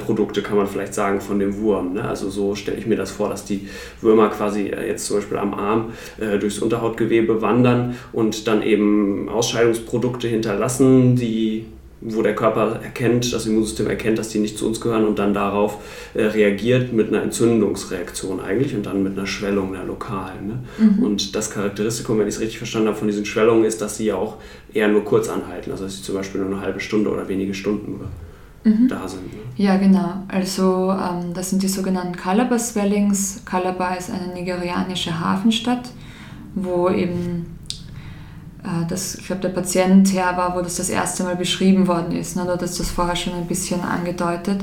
[0.00, 1.94] Abfallprodukte, kann man vielleicht sagen, von dem Wurm.
[1.94, 2.04] Ne?
[2.06, 3.68] Also so stelle ich mir das vor, dass die
[4.00, 9.28] Würmer quasi äh, jetzt zum Beispiel am Arm äh, durchs Unterhautgewebe wandern und dann eben
[9.28, 11.66] Ausscheidungsprodukte hinterlassen, die
[12.02, 15.34] wo der Körper erkennt, das Immunsystem erkennt, dass die nicht zu uns gehören und dann
[15.34, 15.76] darauf
[16.14, 20.46] äh, reagiert mit einer Entzündungsreaktion eigentlich und dann mit einer Schwellung, einer lokalen.
[20.46, 20.58] Ne?
[20.78, 21.02] Mhm.
[21.02, 24.06] Und das Charakteristikum, wenn ich es richtig verstanden habe, von diesen Schwellungen ist, dass sie
[24.06, 24.38] ja auch
[24.72, 27.52] eher nur kurz anhalten, also dass sie zum Beispiel nur eine halbe Stunde oder wenige
[27.52, 28.00] Stunden
[28.64, 28.88] mhm.
[28.88, 29.32] da sind.
[29.32, 29.40] Ne?
[29.56, 30.24] Ja, genau.
[30.28, 33.42] Also ähm, das sind die sogenannten Calabar Swellings.
[33.44, 35.90] Calabar ist eine nigerianische Hafenstadt,
[36.54, 37.58] wo eben
[38.62, 42.12] äh, dass, ich glaube, der Patient her war, wo das das erste Mal beschrieben worden
[42.12, 42.36] ist.
[42.36, 42.42] Ne?
[42.42, 44.62] Oder ist das vorher schon ein bisschen angedeutet.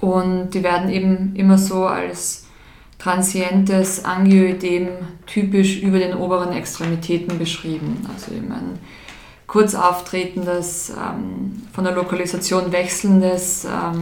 [0.00, 2.46] Und die werden eben immer so als
[2.98, 4.88] transientes Angioidem
[5.26, 8.06] typisch über den oberen Extremitäten beschrieben.
[8.12, 8.78] Also eben ein
[9.50, 14.00] kurz auftretendes, ähm, von der Lokalisation wechselndes ähm,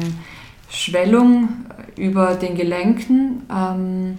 [0.69, 1.49] Schwellung
[1.97, 3.47] über den Gelenken.
[3.51, 4.19] Ähm,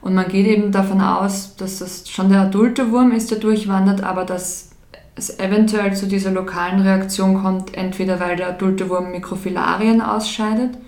[0.00, 4.02] und man geht eben davon aus, dass das schon der adulte Wurm ist, der durchwandert,
[4.02, 4.70] aber dass
[5.16, 10.78] es eventuell zu dieser lokalen Reaktion kommt, entweder weil der adulte Wurm Mikrofilarien ausscheidet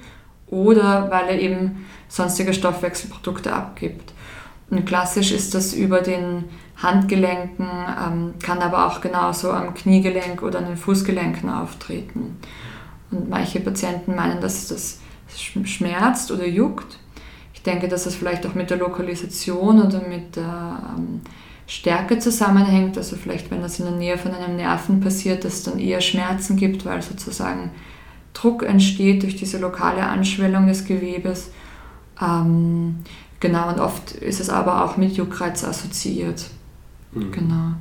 [0.46, 4.14] oder weil er eben sonstige Stoffwechselprodukte abgibt.
[4.70, 6.44] Und klassisch ist das über den
[6.82, 12.38] Handgelenken, ähm, kann aber auch genauso am Kniegelenk oder an den Fußgelenken auftreten.
[13.10, 14.98] Und manche Patienten meinen, dass das
[15.64, 16.98] schmerzt oder juckt
[17.54, 21.20] Ich denke, dass das vielleicht auch mit der Lokalisation oder mit der ähm,
[21.66, 22.98] Stärke zusammenhängt.
[22.98, 26.00] Also vielleicht, wenn das in der Nähe von einem Nerven passiert, dass es dann eher
[26.00, 27.70] Schmerzen gibt, weil sozusagen
[28.34, 31.50] Druck entsteht durch diese lokale Anschwellung des Gewebes.
[32.20, 32.96] Ähm,
[33.40, 36.46] genau, und oft ist es aber auch mit Juckreiz assoziiert.
[37.12, 37.32] Mhm.
[37.32, 37.72] Genau.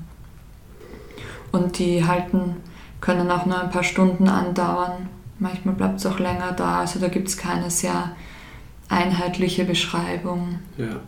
[1.51, 2.57] Und die halten,
[3.01, 5.09] können auch nur ein paar Stunden andauern.
[5.39, 6.79] Manchmal bleibt es auch länger da.
[6.79, 8.15] Also da gibt es keine sehr
[8.91, 10.59] einheitliche Beschreibung.
[10.77, 10.99] Ja.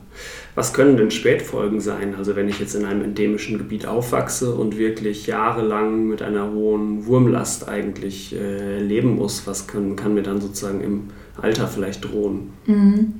[0.55, 2.15] Was können denn Spätfolgen sein?
[2.15, 7.05] Also wenn ich jetzt in einem endemischen Gebiet aufwachse und wirklich jahrelang mit einer hohen
[7.05, 11.09] Wurmlast eigentlich äh, leben muss, was kann, kann mir dann sozusagen im
[11.41, 12.53] Alter vielleicht drohen?
[12.65, 13.15] Mhm.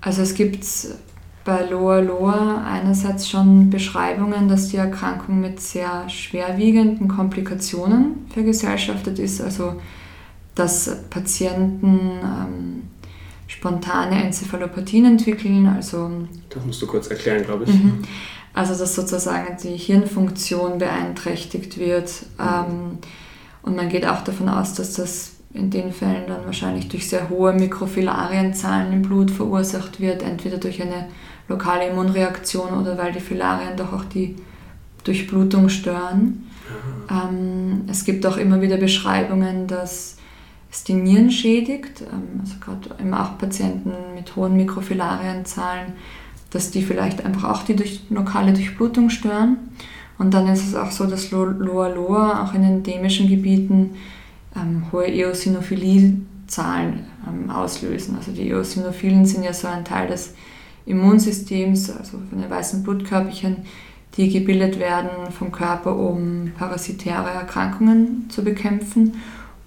[0.00, 0.64] Also es gibt
[1.44, 9.40] bei Loa Loa einerseits schon Beschreibungen, dass die Erkrankung mit sehr schwerwiegenden Komplikationen vergesellschaftet ist,
[9.40, 9.80] also
[10.54, 12.82] dass Patienten ähm,
[13.46, 15.66] spontane Enzephalopathien entwickeln.
[15.66, 16.10] Also,
[16.48, 17.74] das musst du kurz erklären, glaube ich.
[17.74, 18.02] Mhm.
[18.54, 22.24] Also dass sozusagen die Hirnfunktion beeinträchtigt wird.
[22.38, 22.98] Ähm,
[23.62, 27.28] und man geht auch davon aus, dass das in den Fällen dann wahrscheinlich durch sehr
[27.28, 31.08] hohe Mikrofilarienzahlen im Blut verursacht wird, entweder durch eine
[31.48, 34.36] lokale Immunreaktion oder weil die Filarien doch auch die
[35.04, 36.44] Durchblutung stören.
[37.10, 40.16] Ähm, es gibt auch immer wieder Beschreibungen, dass
[40.70, 45.92] es die Nieren schädigt, ähm, also gerade eben auch Patienten mit hohen Mikrofilarienzahlen,
[46.50, 49.58] dass die vielleicht einfach auch die durch, lokale Durchblutung stören.
[50.16, 53.96] Und dann ist es auch so, dass Loa Loa auch in endemischen Gebieten
[54.56, 58.16] ähm, hohe Eosinophilie-Zahlen ähm, auslösen.
[58.16, 60.34] Also die Eosinophilen sind ja so ein Teil des
[60.86, 63.58] Immunsystems, also von den weißen Blutkörperchen,
[64.16, 69.20] die gebildet werden vom Körper, um parasitäre Erkrankungen zu bekämpfen.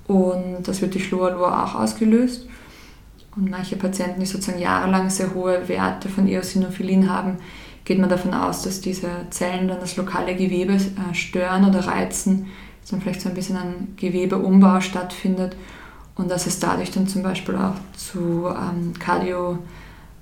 [0.07, 2.47] Und das wird durch Loa-Loa auch ausgelöst.
[3.35, 7.37] Und manche Patienten, die sozusagen jahrelang sehr hohe Werte von Eosinophilin haben,
[7.83, 12.47] geht man davon aus, dass diese Zellen dann das lokale Gewebe äh, stören oder reizen,
[12.81, 15.55] dass dann vielleicht so ein bisschen ein Gewebeumbau stattfindet
[16.15, 19.59] und dass es dadurch dann zum Beispiel auch zu ähm, Cardio-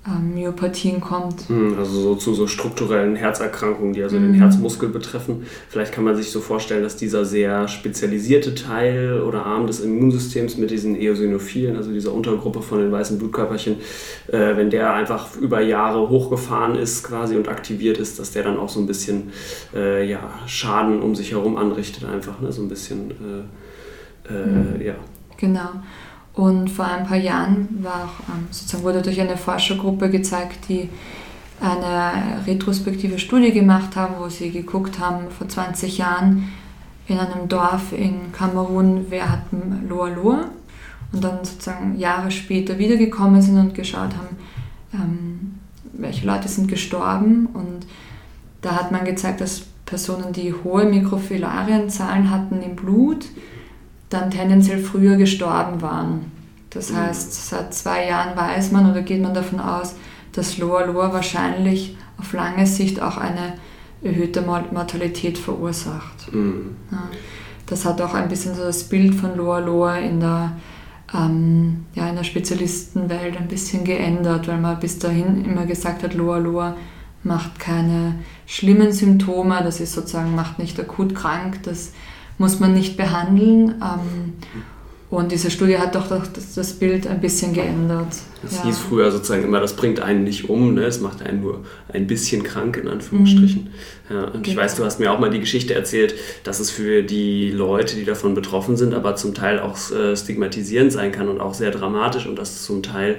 [0.08, 1.50] ähm, Myopathien kommt.
[1.50, 4.34] Hm, also so zu so strukturellen Herzerkrankungen, die also mhm.
[4.34, 5.48] den Herzmuskel betreffen.
[5.70, 10.58] Vielleicht kann man sich so vorstellen, dass dieser sehr spezialisierte Teil oder Arm des Immunsystems
[10.58, 13.78] mit diesen Eosinophilen, also dieser Untergruppe von den weißen Blutkörperchen,
[14.28, 18.58] äh, wenn der einfach über Jahre hochgefahren ist quasi und aktiviert ist, dass der dann
[18.58, 19.32] auch so ein bisschen
[19.74, 22.52] äh, ja, Schaden um sich herum anrichtet, einfach ne?
[22.52, 23.12] so ein bisschen,
[24.30, 24.82] äh, äh mhm.
[24.82, 24.96] ja.
[25.38, 25.70] Genau.
[26.36, 30.90] Und vor ein paar Jahren war auch, ähm, sozusagen wurde durch eine Forschergruppe gezeigt, die
[31.62, 36.52] eine retrospektive Studie gemacht haben, wo sie geguckt haben, vor 20 Jahren
[37.08, 39.44] in einem Dorf in Kamerun, wer hat
[39.88, 40.50] Loa Loa?
[41.14, 44.38] Und dann sozusagen Jahre später wiedergekommen sind und geschaut haben,
[44.94, 45.56] ähm,
[45.94, 47.46] welche Leute sind gestorben.
[47.54, 47.86] Und
[48.62, 53.28] da hat man gezeigt, dass Personen, die hohe Mikrofilarienzahlen hatten im Blut,
[54.10, 56.32] dann tendenziell früher gestorben waren.
[56.70, 56.98] Das mhm.
[56.98, 59.96] heißt, seit zwei Jahren weiß man oder geht man davon aus,
[60.34, 63.54] dass Loa Loa wahrscheinlich auf lange Sicht auch eine
[64.04, 66.32] erhöhte Mortalität verursacht.
[66.32, 66.76] Mhm.
[66.92, 67.10] Ja,
[67.66, 70.52] das hat auch ein bisschen so das Bild von Loa Loa in der,
[71.14, 76.14] ähm, ja, in der Spezialistenwelt ein bisschen geändert, weil man bis dahin immer gesagt hat,
[76.14, 76.76] Loa Loa
[77.24, 78.16] macht keine
[78.46, 81.94] schlimmen Symptome, das ist sozusagen, macht nicht akut krank, das
[82.38, 83.76] muss man nicht behandeln.
[83.82, 84.34] Ähm,
[85.10, 88.16] und diese Studie hat doch das, das Bild ein bisschen geändert.
[88.46, 88.66] Das ja.
[88.66, 90.84] hieß früher sozusagen immer, das bringt einen nicht um, ne?
[90.84, 93.64] es macht einen nur ein bisschen krank, in Anführungsstrichen.
[93.64, 93.70] Mhm.
[94.10, 94.48] Ja, und genau.
[94.48, 97.96] ich weiß, du hast mir auch mal die Geschichte erzählt, dass es für die Leute,
[97.96, 101.72] die davon betroffen sind, aber zum Teil auch äh, stigmatisierend sein kann und auch sehr
[101.72, 103.18] dramatisch und dass zum Teil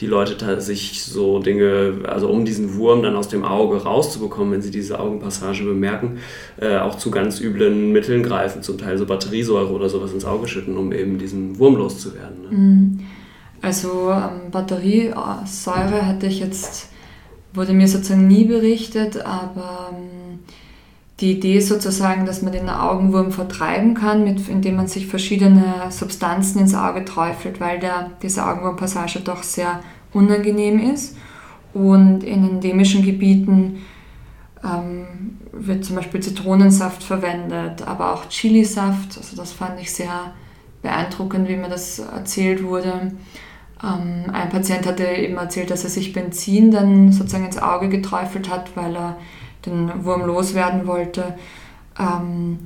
[0.00, 4.62] die Leute sich so Dinge, also um diesen Wurm dann aus dem Auge rauszubekommen, wenn
[4.62, 6.18] sie diese Augenpassage bemerken,
[6.60, 10.48] äh, auch zu ganz üblen Mitteln greifen, zum Teil so Batteriesäure oder sowas ins Auge
[10.48, 12.42] schütten, um eben diesen Wurm loszuwerden.
[12.42, 12.56] Ne?
[12.56, 13.00] Mhm.
[13.64, 16.88] Also ähm, Batteriesäure hatte ich jetzt,
[17.52, 20.40] wurde mir sozusagen nie berichtet, aber ähm,
[21.20, 26.58] die Idee sozusagen, dass man den Augenwurm vertreiben kann, mit, indem man sich verschiedene Substanzen
[26.58, 29.80] ins Auge träufelt, weil der, diese Augenwurmpassage doch sehr
[30.12, 31.16] unangenehm ist.
[31.72, 33.82] Und in endemischen Gebieten
[34.64, 39.16] ähm, wird zum Beispiel Zitronensaft verwendet, aber auch Chilisaft.
[39.16, 40.32] Also das fand ich sehr
[40.82, 43.12] beeindruckend, wie mir das erzählt wurde.
[43.84, 48.50] Ähm, ein Patient hatte eben erzählt, dass er sich Benzin dann sozusagen ins Auge geträufelt
[48.50, 49.16] hat, weil er
[49.66, 51.34] den Wurm loswerden wollte.
[51.98, 52.58] Ähm,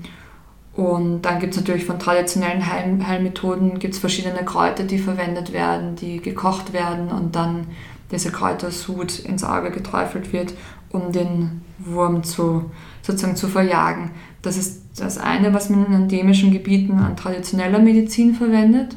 [0.75, 5.97] und dann gibt es natürlich von traditionellen Heil Heilmethoden gibt's verschiedene Kräuter, die verwendet werden,
[5.97, 7.67] die gekocht werden und dann
[8.13, 10.55] diese Kräutersud ins Auge geträufelt wird,
[10.91, 12.71] um den Wurm zu,
[13.03, 14.13] sozusagen zu verjagen.
[14.41, 18.97] Das ist das eine, was man in endemischen Gebieten an traditioneller Medizin verwendet,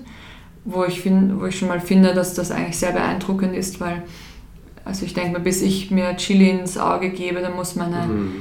[0.65, 4.03] wo ich, find, wo ich schon mal finde, dass das eigentlich sehr beeindruckend ist, weil
[4.85, 8.31] also ich denke mal, bis ich mir Chili ins Auge gebe, dann muss meine, mhm.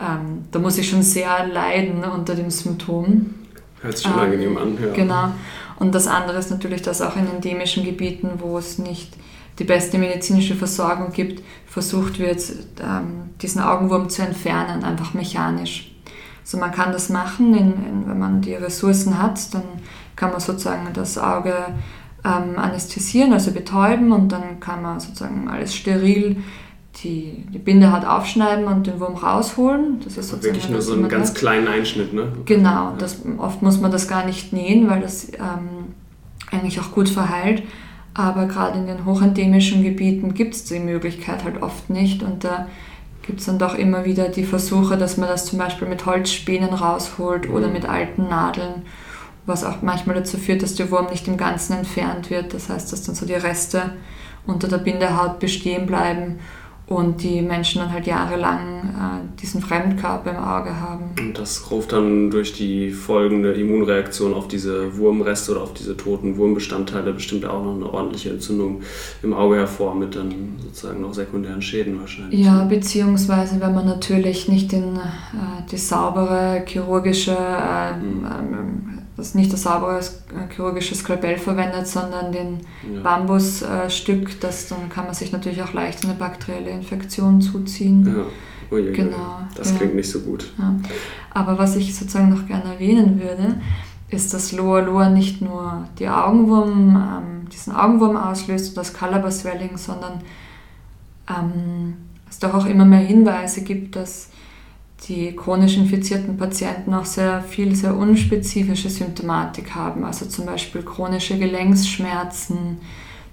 [0.00, 3.34] ähm, da muss ich schon sehr leiden unter dem Symptom.
[3.80, 4.92] Hört sich unangenehm ähm, an, ja.
[4.92, 5.30] Genau.
[5.78, 9.16] Und das andere ist natürlich, dass auch in endemischen Gebieten, wo es nicht
[9.58, 12.40] die beste medizinische Versorgung gibt, versucht wird,
[12.80, 15.92] ähm, diesen Augenwurm zu entfernen, einfach mechanisch.
[16.42, 19.64] Also man kann das machen, in, in, wenn man die Ressourcen hat, dann
[20.18, 21.54] kann man sozusagen das Auge
[22.24, 26.36] ähm, anästhesieren, also betäuben und dann kann man sozusagen alles steril
[27.04, 30.00] die, die Bindehaut aufschneiden und den Wurm rausholen.
[30.02, 31.36] Das ist sozusagen wirklich nur so einen ganz hat.
[31.36, 32.32] kleinen Einschnitt, ne?
[32.44, 35.94] Genau, das, oft muss man das gar nicht nähen, weil das ähm,
[36.50, 37.62] eigentlich auch gut verheilt.
[38.14, 42.66] Aber gerade in den hochendemischen Gebieten gibt es die Möglichkeit halt oft nicht und da
[43.22, 46.70] gibt es dann doch immer wieder die Versuche, dass man das zum Beispiel mit Holzspänen
[46.70, 47.74] rausholt oder mhm.
[47.74, 48.82] mit alten Nadeln
[49.48, 52.54] was auch manchmal dazu führt, dass der Wurm nicht im Ganzen entfernt wird.
[52.54, 53.94] Das heißt, dass dann so die Reste
[54.46, 56.38] unter der Bindehaut bestehen bleiben
[56.88, 61.10] und die Menschen dann halt jahrelang äh, diesen Fremdkörper im Auge haben.
[61.18, 66.38] Und das ruft dann durch die folgende Immunreaktion auf diese Wurmreste oder auf diese toten
[66.38, 68.80] Wurmbestandteile bestimmt auch noch eine ordentliche Entzündung
[69.22, 72.40] im Auge hervor mit dann sozusagen noch sekundären Schäden wahrscheinlich.
[72.40, 78.77] Ja, beziehungsweise wenn man natürlich nicht den, äh, die saubere chirurgische äh, mhm.
[79.18, 82.60] Das nicht das saubere äh, chirurgische Skalpell verwendet, sondern den
[82.94, 83.02] ja.
[83.02, 88.06] Bambusstück, das dann kann man sich natürlich auch leicht eine bakterielle Infektion zuziehen.
[88.06, 88.24] Ja.
[88.70, 89.40] Ui, genau.
[89.56, 89.78] Das ja.
[89.78, 90.52] klingt nicht so gut.
[90.58, 90.74] Ja.
[91.30, 93.60] Aber was ich sozusagen noch gerne erwähnen würde,
[94.08, 99.32] ist, dass Loa Loa nicht nur die Augenwurm, ähm, diesen Augenwurm auslöst und das Calabar
[99.32, 100.20] Swelling, sondern
[101.28, 101.94] ähm,
[102.30, 104.30] es doch auch immer mehr Hinweise gibt, dass
[105.06, 111.38] die chronisch infizierten Patienten auch sehr viel, sehr unspezifische Symptomatik haben, also zum Beispiel chronische
[111.38, 112.78] Gelenksschmerzen,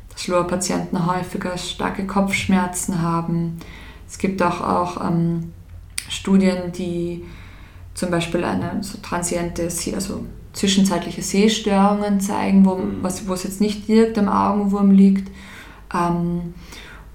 [0.10, 3.58] dass Lohr-Patienten häufiger starke Kopfschmerzen haben.
[4.08, 5.51] Es gibt auch, auch ähm,
[6.08, 7.25] Studien, die
[7.95, 12.97] zum Beispiel eine so transiente, also zwischenzeitliche Sehstörungen zeigen, wo, mhm.
[13.01, 15.32] was, wo es jetzt nicht direkt am Augenwurm liegt.
[15.93, 16.54] Ähm,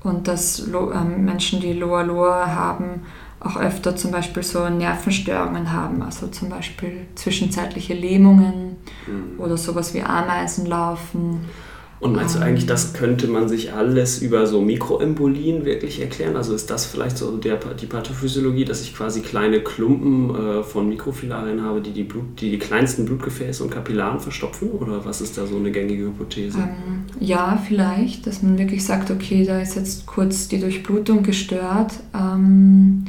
[0.02, 3.02] und dass ähm, Menschen, die Loa Loa haben,
[3.40, 8.76] auch öfter zum Beispiel so Nervenstörungen haben, also zum Beispiel zwischenzeitliche Lähmungen
[9.06, 9.40] mhm.
[9.40, 11.40] oder sowas wie Ameisenlaufen.
[12.00, 16.34] Und meinst du eigentlich, das könnte man sich alles über so Mikroembolien wirklich erklären?
[16.34, 20.88] Also ist das vielleicht so der, die Pathophysiologie, dass ich quasi kleine Klumpen äh, von
[20.88, 24.70] Mikrofilarien habe, die die, Blut, die die kleinsten Blutgefäße und Kapillaren verstopfen?
[24.70, 26.60] Oder was ist da so eine gängige Hypothese?
[26.60, 32.00] Ähm, ja, vielleicht, dass man wirklich sagt, okay, da ist jetzt kurz die Durchblutung gestört.
[32.14, 33.04] Ähm,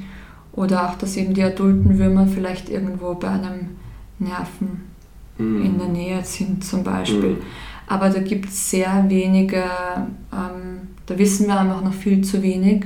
[0.54, 3.78] oder auch, dass eben die adulten Würmer vielleicht irgendwo bei einem
[4.20, 4.92] Nerven
[5.38, 5.66] mhm.
[5.66, 7.32] in der Nähe sind zum Beispiel.
[7.32, 7.42] Mhm.
[7.88, 9.64] Aber da gibt es sehr wenige,
[10.32, 12.86] ähm, da wissen wir einfach noch viel zu wenig.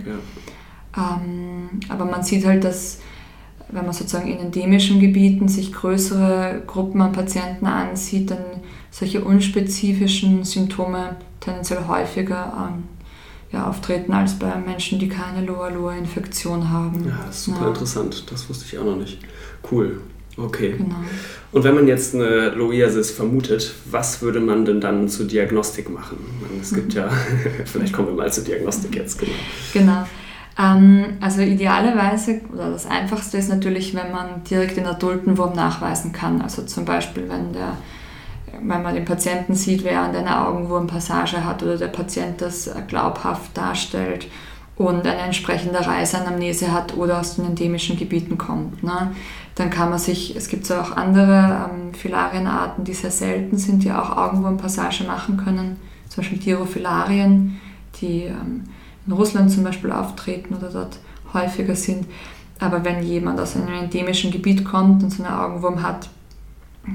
[0.95, 1.17] Ja.
[1.17, 2.99] Ähm, aber man sieht halt, dass
[3.69, 8.43] wenn man sozusagen in endemischen Gebieten sich größere Gruppen an Patienten ansieht, dann
[8.91, 12.84] solche unspezifischen Symptome tendenziell häufiger ähm,
[13.56, 17.06] ja, auftreten als bei Menschen, die keine Loa-Loa-Infektion haben.
[17.08, 17.68] Ja, das ist super ja.
[17.70, 18.26] interessant.
[18.30, 19.20] Das wusste ich auch noch nicht.
[19.72, 20.02] Cool.
[20.38, 20.76] Okay.
[20.78, 20.96] Genau.
[21.54, 26.18] Und wenn man jetzt eine Loiasis vermutet, was würde man denn dann zur Diagnostik machen?
[26.62, 27.10] Es gibt ja,
[27.65, 29.32] vielleicht kommen wir mal zur Diagnostik jetzt, genau.
[29.74, 30.06] Genau.
[30.58, 36.12] Ähm, also idealerweise, oder das Einfachste ist natürlich, wenn man direkt den adulten Wurm nachweisen
[36.12, 36.41] kann.
[36.41, 37.78] Also zum Beispiel, wenn der
[38.62, 44.28] wenn man den Patienten sieht, während eine Augenwurmpassage hat oder der Patient das glaubhaft darstellt
[44.78, 48.84] und eine entsprechende Reiseanamnese hat oder aus den endemischen Gebieten kommt.
[48.84, 49.12] Ne?
[49.56, 53.91] Dann kann man sich, es gibt auch andere ähm, Filarienarten, die sehr selten sind, die
[53.91, 55.78] auch Augenwurmpassage machen können,
[56.10, 57.60] zum Beispiel Tirofilarien,
[58.02, 58.65] die ähm,
[59.08, 61.00] in Russland zum Beispiel auftreten oder dort
[61.34, 62.06] häufiger sind.
[62.60, 66.10] Aber wenn jemand aus einem endemischen Gebiet kommt und so einen Augenwurm hat,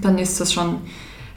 [0.03, 0.79] dann ist das schon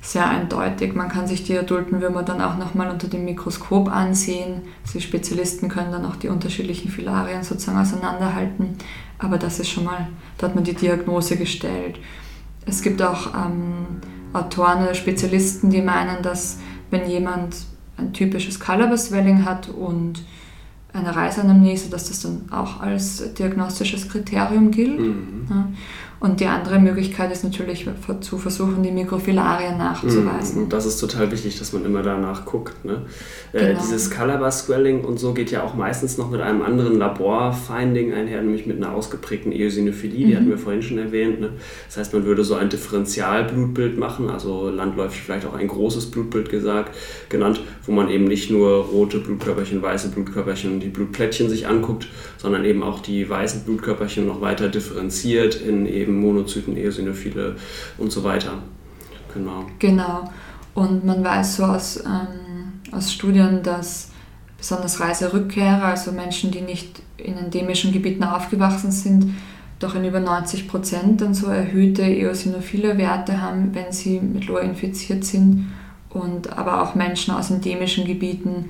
[0.04, 0.94] sehr eindeutig.
[0.96, 4.62] Man kann sich die adulten Würmer dann auch nochmal unter dem Mikroskop ansehen.
[4.94, 8.76] Die Spezialisten können dann auch die unterschiedlichen Filarien sozusagen auseinanderhalten.
[9.18, 12.00] Aber das ist schon mal, da hat man die Diagnose gestellt.
[12.66, 14.02] Es gibt auch ähm,
[14.34, 16.58] Autoren oder Spezialisten, die meinen, dass
[16.92, 17.56] wenn jemand
[17.96, 20.22] ein typisches Calabar Swelling hat und
[20.92, 25.00] eine Reisanamnese, dass das dann auch als diagnostisches Kriterium gilt.
[25.00, 25.48] Mhm.
[25.50, 25.68] Ja.
[26.24, 27.86] Und die andere Möglichkeit ist natürlich
[28.22, 30.68] zu versuchen, die Mikrofilarien nachzuweisen.
[30.68, 32.86] Mm, das ist total wichtig, dass man immer danach guckt.
[32.86, 33.02] Ne?
[33.52, 33.72] Äh, genau.
[33.72, 38.42] Äh, dieses Calabar-Swelling und so geht ja auch meistens noch mit einem anderen Labor-Finding einher,
[38.42, 40.30] nämlich mit einer ausgeprägten Eosinophilie, mhm.
[40.30, 41.42] die hatten wir vorhin schon erwähnt.
[41.42, 41.50] Ne?
[41.88, 46.50] Das heißt, man würde so ein Differentialblutbild machen, also landläufig vielleicht auch ein großes Blutbild
[46.50, 46.96] gesagt,
[47.28, 52.08] genannt, wo man eben nicht nur rote Blutkörperchen, weiße Blutkörperchen und die Blutplättchen sich anguckt,
[52.38, 57.56] sondern eben auch die weißen Blutkörperchen noch weiter differenziert in eben Monozyten, Eosinophile
[57.98, 58.54] und so weiter.
[59.34, 59.66] Genau.
[59.80, 60.32] Genau.
[60.74, 64.10] Und man weiß so aus, ähm, aus Studien, dass
[64.58, 69.34] besonders Reiserückkehrer, also Menschen, die nicht in endemischen Gebieten aufgewachsen sind,
[69.80, 74.62] doch in über 90 Prozent dann so erhöhte eosinophile Werte haben, wenn sie mit Lohr
[74.62, 75.72] infiziert sind.
[76.10, 78.70] Und aber auch Menschen aus endemischen Gebieten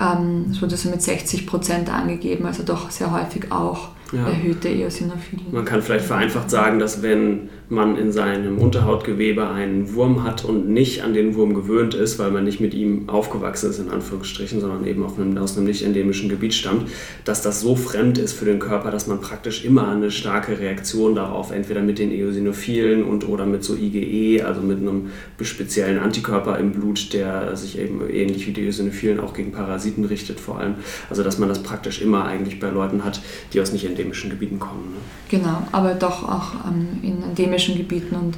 [0.00, 3.88] ähm, so mit 60 Prozent angegeben, also doch sehr häufig auch.
[4.12, 5.46] Erhöhte Eosinophilie.
[5.52, 10.68] Man kann vielleicht vereinfacht sagen, dass wenn man in seinem Unterhautgewebe einen Wurm hat und
[10.68, 14.60] nicht an den Wurm gewöhnt ist, weil man nicht mit ihm aufgewachsen ist, in Anführungsstrichen,
[14.60, 16.88] sondern eben einem, aus einem nicht endemischen Gebiet stammt,
[17.24, 21.14] dass das so fremd ist für den Körper, dass man praktisch immer eine starke Reaktion
[21.14, 25.10] darauf, entweder mit den Eosinophilen und oder mit so IgE, also mit einem
[25.42, 30.40] speziellen Antikörper im Blut, der sich eben ähnlich wie die Eosinophilen auch gegen Parasiten richtet
[30.40, 30.76] vor allem.
[31.10, 33.20] Also dass man das praktisch immer eigentlich bei Leuten hat,
[33.52, 34.94] die aus nicht endemischen Gebieten kommen.
[34.94, 35.00] Ne?
[35.28, 38.36] Genau, aber doch auch ähm, in endemischen Gebieten und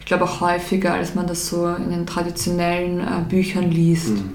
[0.00, 4.10] ich glaube auch häufiger, als man das so in den traditionellen äh, Büchern liest.
[4.10, 4.32] Mhm.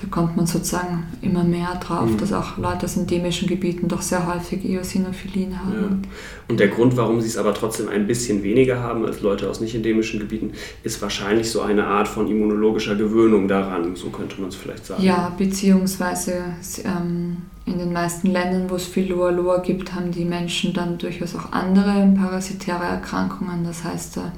[0.00, 2.18] Da kommt man sozusagen immer mehr drauf, mhm.
[2.18, 5.72] dass auch Leute aus endemischen Gebieten doch sehr häufig Eosinophilien haben.
[5.72, 6.08] Ja.
[6.48, 9.60] Und der Grund, warum sie es aber trotzdem ein bisschen weniger haben als Leute aus
[9.60, 14.50] nicht endemischen Gebieten, ist wahrscheinlich so eine Art von immunologischer Gewöhnung daran, so könnte man
[14.50, 15.02] es vielleicht sagen.
[15.02, 16.44] Ja, beziehungsweise
[16.84, 21.34] ähm, in den meisten Ländern, wo es viel Loa-Loa gibt, haben die Menschen dann durchaus
[21.34, 23.64] auch andere parasitäre Erkrankungen.
[23.64, 24.32] Das heißt, da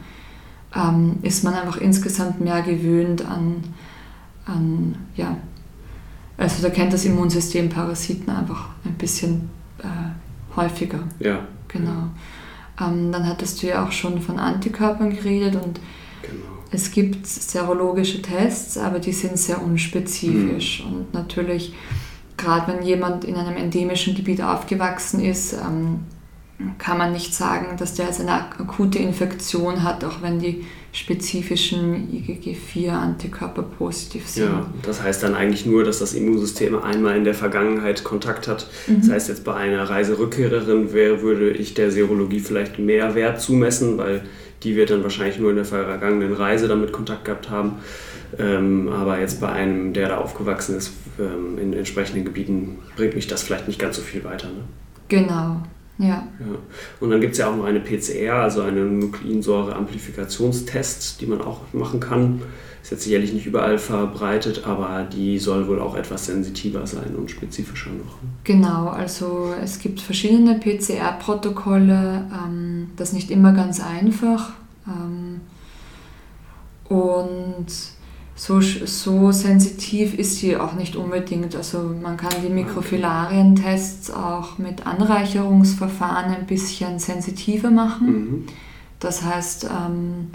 [0.77, 3.65] ähm, ist man einfach insgesamt mehr gewöhnt an
[4.49, 5.37] an, ja,
[6.37, 11.01] also da kennt das Immunsystem Parasiten einfach ein bisschen äh, häufiger.
[11.19, 11.41] Ja.
[11.69, 12.09] Genau.
[12.81, 15.81] Ähm, dann hattest du ja auch schon von Antikörpern geredet und
[16.23, 16.45] genau.
[16.71, 20.85] es gibt serologische Tests, aber die sind sehr unspezifisch.
[20.85, 20.93] Mhm.
[20.93, 21.75] Und natürlich,
[22.37, 26.01] gerade wenn jemand in einem endemischen Gebiet aufgewachsen ist, ähm,
[26.79, 32.09] kann man nicht sagen, dass der jetzt eine akute Infektion hat, auch wenn die spezifischen
[32.13, 34.45] IgG4-Antikörper positiv sind.
[34.45, 38.67] Ja, das heißt dann eigentlich nur, dass das Immunsystem einmal in der Vergangenheit Kontakt hat.
[38.87, 39.01] Mhm.
[39.01, 43.99] Das heißt jetzt bei einer Reiserückkehrerin wäre, würde ich der Serologie vielleicht mehr Wert zumessen,
[43.99, 44.23] weil
[44.63, 47.75] die wird dann wahrscheinlich nur in der vergangenen Reise damit Kontakt gehabt haben.
[48.39, 53.27] Ähm, aber jetzt bei einem, der da aufgewachsen ist, ähm, in entsprechenden Gebieten, bringt mich
[53.27, 54.49] das vielleicht nicht ganz so viel weiter.
[54.49, 54.65] Ne?
[55.09, 55.63] Genau,
[55.99, 56.27] ja.
[56.39, 56.47] ja.
[57.01, 61.63] Und dann gibt es ja auch noch eine PCR, also einen Nukleinsäure-Amplifikationstest, die man auch
[61.73, 62.43] machen kann.
[62.83, 67.31] Ist jetzt sicherlich nicht überall verbreitet, aber die soll wohl auch etwas sensitiver sein und
[67.31, 68.19] spezifischer noch.
[68.45, 74.53] Genau, also es gibt verschiedene PCR-Protokolle, ähm, das ist nicht immer ganz einfach.
[74.87, 75.41] Ähm,
[76.89, 77.67] und
[78.39, 81.57] so, so sensitiv ist sie auch nicht unbedingt.
[81.57, 88.07] Also man kann die Mikrofilarien-Tests auch mit Anreicherungsverfahren ein bisschen sensitiver machen.
[88.07, 88.47] Mhm.
[89.01, 90.29] Das heißt, ähm,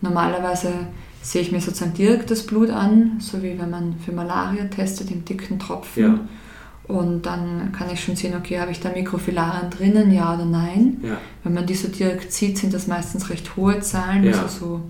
[0.00, 0.72] normalerweise
[1.20, 5.10] sehe ich mir sozusagen direkt das Blut an, so wie wenn man für Malaria testet
[5.10, 6.02] im dicken Tropfen.
[6.02, 6.94] Ja.
[6.94, 10.98] Und dann kann ich schon sehen, okay, habe ich da Mikrofilarien drinnen, ja oder nein.
[11.02, 11.18] Ja.
[11.42, 14.30] Wenn man die so direkt sieht, sind das meistens recht hohe Zahlen, ja.
[14.30, 14.80] also so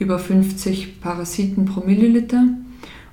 [0.00, 2.42] über 50 Parasiten pro Milliliter.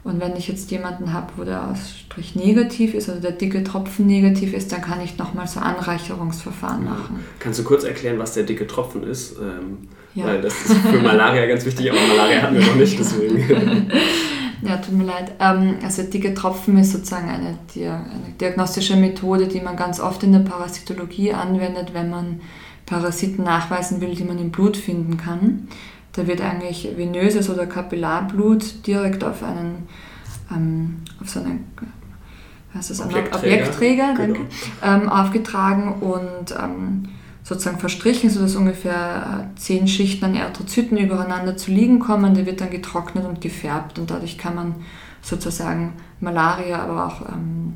[0.04, 4.08] Und wenn ich jetzt jemanden habe, wo der Ausstrich negativ ist, also der dicke Tropfen
[4.08, 7.20] negativ ist, dann kann ich nochmal so Anreicherungsverfahren machen.
[7.40, 9.36] Kannst du kurz erklären, was der dicke Tropfen ist?
[9.38, 10.28] Ähm, ja.
[10.28, 13.38] Weil das ist für Malaria ganz wichtig, aber Malaria hatten wir noch nicht, deswegen.
[14.62, 15.34] ja, tut mir leid.
[15.42, 17.60] Ähm, also dicke Tropfen ist sozusagen eine
[18.40, 22.40] diagnostische Methode, die man ganz oft in der Parasitologie anwendet, wenn man
[22.86, 25.68] Parasiten nachweisen will, die man im Blut finden kann.
[26.18, 29.88] Da wird eigentlich venöses oder Kapillarblut direkt auf einen,
[30.52, 31.66] ähm, auf so einen
[32.74, 34.40] was ist Objektträger, Objektträger genau.
[34.84, 37.04] ähm, aufgetragen und ähm,
[37.44, 42.34] sozusagen verstrichen, sodass ungefähr äh, zehn Schichten an Erythrozyten übereinander zu liegen kommen.
[42.34, 44.76] Der wird dann getrocknet und gefärbt und dadurch kann man
[45.22, 47.76] sozusagen Malaria, aber auch ähm,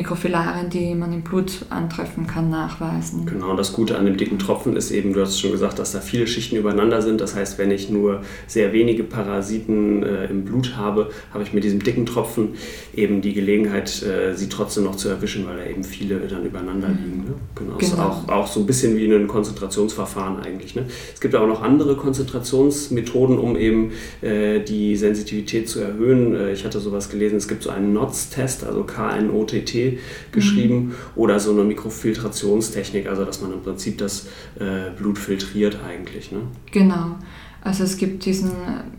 [0.00, 3.26] Mikrofilarien, die man im Blut antreffen kann, nachweisen.
[3.26, 6.00] Genau, das Gute an dem dicken Tropfen ist eben, du hast schon gesagt, dass da
[6.00, 7.20] viele Schichten übereinander sind.
[7.20, 11.64] Das heißt, wenn ich nur sehr wenige Parasiten äh, im Blut habe, habe ich mit
[11.64, 12.54] diesem dicken Tropfen
[12.94, 16.88] eben die Gelegenheit, äh, sie trotzdem noch zu erwischen, weil da eben viele dann übereinander
[16.88, 16.96] mhm.
[16.96, 17.16] liegen.
[17.18, 17.34] Ne?
[17.54, 17.92] Genau, genau.
[17.92, 20.74] ist auch, auch so ein bisschen wie ein Konzentrationsverfahren eigentlich.
[20.74, 20.86] Ne?
[21.12, 23.92] Es gibt auch noch andere Konzentrationsmethoden, um eben
[24.22, 26.34] äh, die Sensitivität zu erhöhen.
[26.34, 29.89] Äh, ich hatte sowas gelesen, es gibt so einen NOTS-Test, also K-N-O-T-T
[30.32, 30.94] geschrieben mhm.
[31.16, 34.26] oder so eine Mikrofiltrationstechnik, also dass man im Prinzip das
[34.58, 36.32] äh, Blut filtriert eigentlich.
[36.32, 36.40] Ne?
[36.70, 37.16] Genau.
[37.62, 38.52] Also es gibt diesen,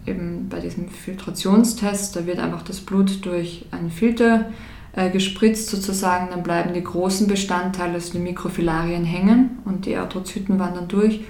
[0.06, 4.52] eben bei diesem Filtrationstest, da wird einfach das Blut durch einen Filter
[4.94, 10.60] äh, gespritzt sozusagen, dann bleiben die großen Bestandteile, also die Mikrofilarien hängen und die Erythrozyten
[10.60, 11.22] wandern durch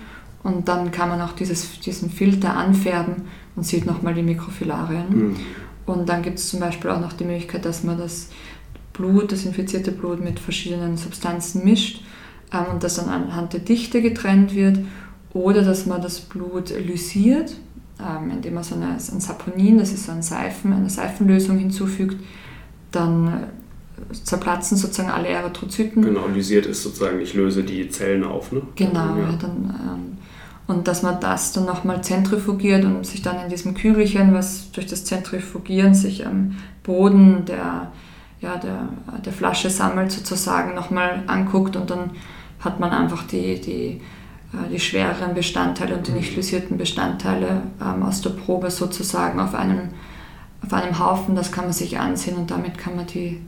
[0.44, 3.24] und dann kann man auch dieses, diesen Filter anfärben
[3.56, 5.10] und sieht nochmal die Mikrofilarien.
[5.10, 5.36] Mhm.
[5.86, 8.30] Und dann gibt es zum Beispiel auch noch die Möglichkeit, dass man das
[8.94, 12.02] Blut, das infizierte Blut mit verschiedenen Substanzen mischt
[12.54, 14.80] ähm, und das dann anhand der Dichte getrennt wird
[15.34, 17.56] oder dass man das Blut lysiert,
[18.00, 22.18] ähm, indem man so eine, ein Saponin, das ist so ein Seifen, eine Seifenlösung hinzufügt,
[22.92, 26.02] dann äh, zerplatzen sozusagen alle Erythrozyten.
[26.02, 28.52] Genau, lysiert ist sozusagen, ich löse die Zellen auf.
[28.52, 28.62] Ne?
[28.76, 29.32] Genau, ja.
[29.40, 30.18] dann, ähm,
[30.68, 34.88] und dass man das dann nochmal zentrifugiert und sich dann in diesem Kügelchen, was durch
[34.88, 37.92] das Zentrifugieren sich am Boden der
[38.42, 38.90] ja, der,
[39.24, 42.12] der Flasche sammelt, sozusagen nochmal anguckt und dann
[42.60, 44.02] hat man einfach die, die,
[44.54, 49.54] äh, die schwereren Bestandteile und die nicht lysierten Bestandteile ähm, aus der Probe sozusagen auf
[49.54, 49.90] einem,
[50.64, 51.36] auf einem Haufen.
[51.36, 53.42] Das kann man sich ansehen und damit kann man die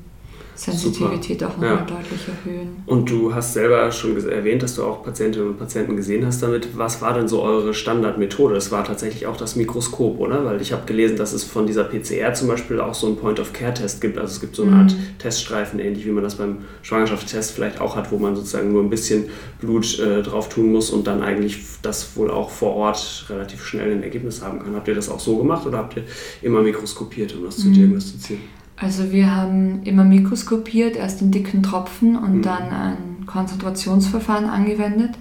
[0.56, 1.52] Sensitivität Super.
[1.52, 1.86] auch nochmal ja.
[1.86, 2.84] deutlich erhöhen.
[2.86, 6.78] Und du hast selber schon erwähnt, dass du auch Patientinnen und Patienten gesehen hast damit.
[6.78, 8.54] Was war denn so eure Standardmethode?
[8.54, 10.46] Das war tatsächlich auch das Mikroskop, oder?
[10.46, 14.00] Weil ich habe gelesen, dass es von dieser PCR zum Beispiel auch so einen Point-of-Care-Test
[14.00, 14.18] gibt.
[14.18, 14.80] Also es gibt so eine mhm.
[14.80, 18.84] Art Teststreifen, ähnlich wie man das beim Schwangerschaftstest vielleicht auch hat, wo man sozusagen nur
[18.84, 19.26] ein bisschen
[19.60, 23.92] Blut äh, drauf tun muss und dann eigentlich das wohl auch vor Ort relativ schnell
[23.92, 24.76] ein Ergebnis haben kann.
[24.76, 26.04] Habt ihr das auch so gemacht oder habt ihr
[26.42, 27.74] immer mikroskopiert, um das zu mhm.
[27.74, 28.63] diagnostizieren?
[28.76, 32.42] Also wir haben immer mikroskopiert, erst in dicken Tropfen und mhm.
[32.42, 35.12] dann ein Konzentrationsverfahren angewendet.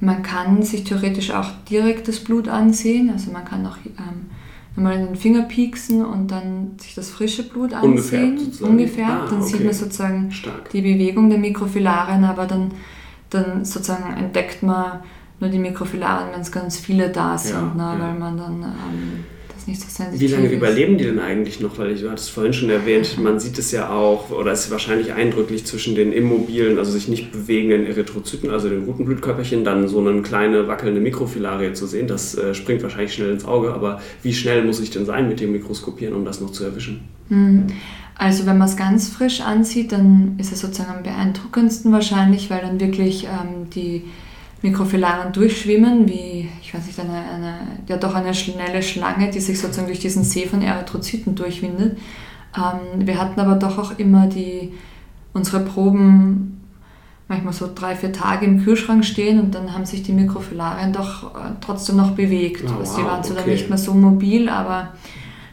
[0.00, 4.26] Man kann sich theoretisch auch direkt das Blut ansehen, also man kann auch ähm,
[4.74, 8.38] nochmal in den Finger pieksen und dann sich das frische Blut ansehen.
[8.38, 9.10] Ungefärbt, Ungefärbt.
[9.10, 9.52] Ah, dann okay.
[9.52, 10.70] sieht man sozusagen Stark.
[10.70, 12.72] die Bewegung der Mikrofilarien, aber dann,
[13.30, 15.00] dann sozusagen entdeckt man
[15.40, 18.04] nur die Mikrofilarien, wenn es ganz viele da sind, ja, ne, ja.
[18.04, 19.24] weil man dann ähm,
[19.66, 20.52] nicht so sensitiv Wie lange ist.
[20.52, 21.78] überleben die denn eigentlich noch?
[21.78, 24.70] Weil ich, du hattest vorhin schon erwähnt, man sieht es ja auch, oder es ist
[24.70, 29.88] wahrscheinlich eindrücklich zwischen den immobilen, also sich nicht bewegenden Erythrozyten, also den roten Blutkörperchen, dann
[29.88, 32.06] so eine kleine wackelnde Mikrofilarie zu sehen.
[32.06, 35.40] Das äh, springt wahrscheinlich schnell ins Auge, aber wie schnell muss ich denn sein mit
[35.40, 37.00] dem Mikroskopieren, um das noch zu erwischen?
[37.28, 37.66] Hm.
[38.16, 42.60] Also wenn man es ganz frisch ansieht, dann ist es sozusagen am beeindruckendsten wahrscheinlich, weil
[42.60, 44.04] dann wirklich ähm, die
[44.64, 49.60] Mikrofilaren durchschwimmen, wie, ich weiß nicht, eine, eine, ja doch eine schnelle Schlange, die sich
[49.60, 51.98] sozusagen durch diesen See von Erythrozyten durchwindet.
[52.56, 54.72] Ähm, wir hatten aber doch auch immer die,
[55.34, 56.62] unsere Proben
[57.28, 61.34] manchmal so drei, vier Tage im Kühlschrank stehen und dann haben sich die Mikrofilarien doch
[61.34, 62.64] äh, trotzdem noch bewegt.
[62.66, 63.50] Oh, also die waren zwar okay.
[63.50, 64.94] nicht mehr so mobil, aber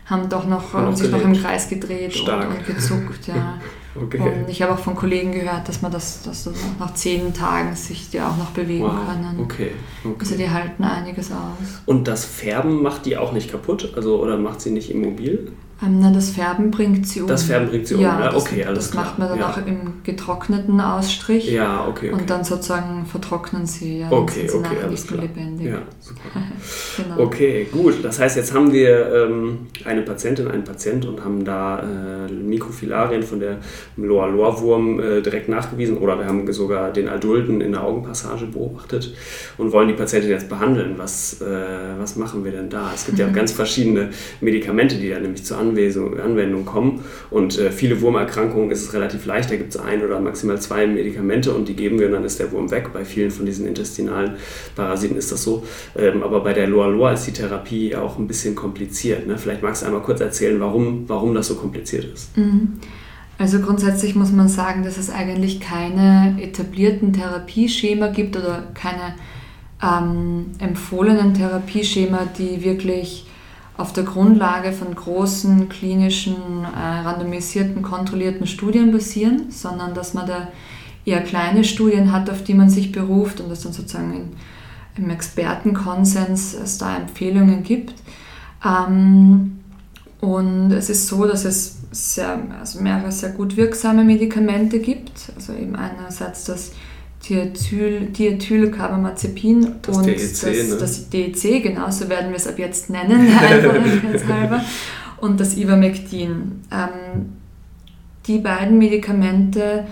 [0.06, 3.28] haben doch noch, haben sich noch im Kreis gedreht und, und, gezuckt.
[3.28, 3.60] Ja.
[3.96, 4.20] Okay.
[4.20, 7.76] Und ich habe auch von Kollegen gehört, dass man das, dass das nach zehn Tagen
[7.76, 9.06] sich die auch noch bewegen wow.
[9.06, 9.40] können.
[9.42, 9.72] Okay.
[10.04, 10.16] okay.
[10.20, 11.82] Also die halten einiges aus.
[11.86, 13.94] Und das Färben macht die auch nicht kaputt?
[13.96, 15.52] Also oder macht sie nicht immobil?
[15.84, 17.28] Ähm, nein, das Färben bringt sie um.
[17.28, 18.36] Das Färben bringt sie um, ja, ja?
[18.36, 19.04] okay, alles das klar.
[19.04, 19.50] Das macht man dann ja.
[19.50, 21.52] auch im getrockneten Ausstrich.
[21.52, 22.22] Ja, okay, okay.
[22.22, 25.22] Und dann sozusagen vertrocknen sie, ja, okay, sind okay, alles nicht klar.
[25.24, 25.68] lebendig.
[25.68, 26.22] Ja, super.
[26.98, 27.24] genau.
[27.24, 28.04] Okay, gut.
[28.04, 33.24] Das heißt, jetzt haben wir ähm, eine Patientin, einen Patient und haben da äh, Mikrofilarien
[33.24, 33.58] von der
[33.98, 39.16] Loa-Loa-Wurm äh, direkt nachgewiesen oder wir haben sogar den Adulten in der Augenpassage beobachtet
[39.58, 40.94] und wollen die Patientin jetzt behandeln.
[40.98, 41.46] Was, äh,
[41.98, 42.92] was machen wir denn da?
[42.94, 44.10] Es gibt ja ganz verschiedene
[44.42, 45.71] Medikamente, die da nämlich zur Anwendung
[46.24, 47.02] Anwendung kommen.
[47.30, 50.88] Und äh, viele Wurmerkrankungen ist es relativ leicht, da gibt es ein oder maximal zwei
[50.88, 52.90] Medikamente und die geben wir und dann ist der Wurm weg.
[52.94, 54.34] Bei vielen von diesen intestinalen
[54.76, 55.64] Parasiten ist das so.
[55.98, 59.28] Ähm, aber bei der Loa-Loa ist die Therapie auch ein bisschen kompliziert.
[59.28, 59.38] Ne?
[59.38, 62.38] Vielleicht magst du einmal kurz erzählen, warum, warum das so kompliziert ist.
[62.38, 62.80] Mhm.
[63.38, 69.16] Also grundsätzlich muss man sagen, dass es eigentlich keine etablierten Therapieschema gibt oder keine
[69.82, 73.26] ähm, empfohlenen Therapieschema, die wirklich
[73.82, 80.48] auf der Grundlage von großen klinischen, äh, randomisierten, kontrollierten Studien basieren, sondern dass man da
[81.04, 85.10] eher kleine Studien hat, auf die man sich beruft und es dann sozusagen in, im
[85.10, 87.96] Expertenkonsens es da Empfehlungen gibt.
[88.64, 89.60] Ähm,
[90.20, 95.32] und es ist so, dass es sehr, also mehrere sehr gut wirksame Medikamente gibt.
[95.36, 96.74] Also eben einerseits das
[97.28, 100.78] Diethyl, Diethylcarbamazepin Das und DEC, das, ne?
[100.80, 104.62] das DEC, genau so werden wir es ab jetzt nennen, einfachheitshalber,
[105.18, 106.62] und das Ivermectin.
[106.72, 107.30] Ähm,
[108.26, 109.86] die beiden Medikamente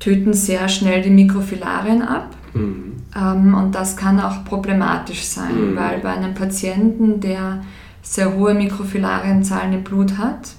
[0.00, 2.34] töten sehr schnell die Mikrofilarien ab.
[2.54, 2.92] Mhm.
[3.16, 5.76] Ähm, und das kann auch problematisch sein, Mhm.
[5.76, 7.62] weil bei einem Patienten, der
[8.02, 10.50] sehr hohe Mikrofilarienzahlen im Blut hat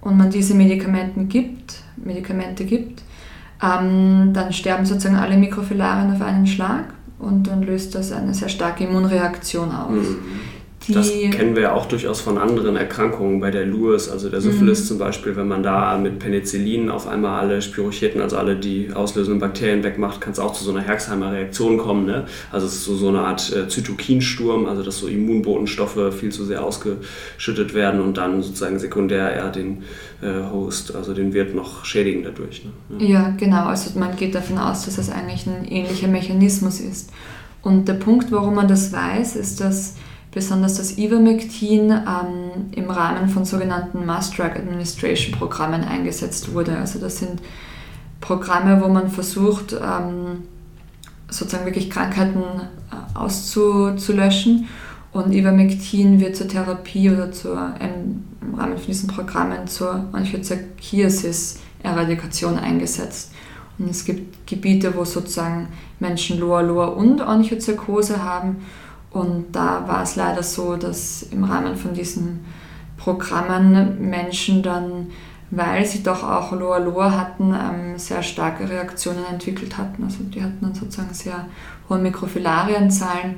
[0.00, 3.01] und man diese Medikamenten gibt, Medikamente gibt,
[3.62, 6.84] ähm, dann sterben sozusagen alle Mikrofilarien auf einen Schlag
[7.18, 9.90] und dann löst das eine sehr starke Immunreaktion aus.
[9.90, 10.18] Mhm.
[10.88, 14.40] Die, Das kennen wir ja auch durchaus von anderen Erkrankungen, bei der Lewis, also der
[14.40, 14.84] Syphilis Mhm.
[14.86, 19.40] zum Beispiel, wenn man da mit Penicillin auf einmal alle Spirocheten, also alle die auslösenden
[19.40, 22.06] Bakterien wegmacht, kann es auch zu so einer Herxheimer Reaktion kommen.
[22.06, 22.24] Ne?
[22.50, 26.44] Also es ist so, so eine Art äh, Zytokinsturm, also dass so Immunbotenstoffe viel zu
[26.44, 29.84] sehr ausgeschüttet werden und dann sozusagen sekundär eher den
[30.20, 32.64] äh, Host, also den Wirt noch schädigen dadurch.
[32.64, 33.06] Ne?
[33.06, 33.66] Ja, genau.
[33.66, 37.10] Also man geht davon aus, dass das eigentlich ein ähnlicher Mechanismus ist.
[37.62, 39.94] Und der Punkt, warum man das weiß, ist, dass
[40.32, 46.76] besonders das Ivermectin ähm, im Rahmen von sogenannten Mass Drug Administration Programmen eingesetzt wurde.
[46.76, 47.40] Also das sind
[48.20, 50.42] Programme, wo man versucht, ähm,
[51.28, 54.66] sozusagen wirklich Krankheiten äh, auszulöschen.
[55.12, 58.24] Und Ivermectin wird zur Therapie oder zur, im,
[58.56, 63.32] Rahmen von diesen Programmen zur Anchozerkiasis-Eradikation eingesetzt.
[63.78, 65.68] Und es gibt Gebiete, wo sozusagen
[66.00, 68.64] Menschen Loa Loa und Onychozirkose haben.
[69.12, 72.44] Und da war es leider so, dass im Rahmen von diesen
[72.96, 75.08] Programmen Menschen dann,
[75.50, 80.04] weil sie doch auch Loa Loa hatten, ähm, sehr starke Reaktionen entwickelt hatten.
[80.04, 81.46] Also die hatten dann sozusagen sehr
[81.88, 83.36] hohe Mikrofilarienzahlen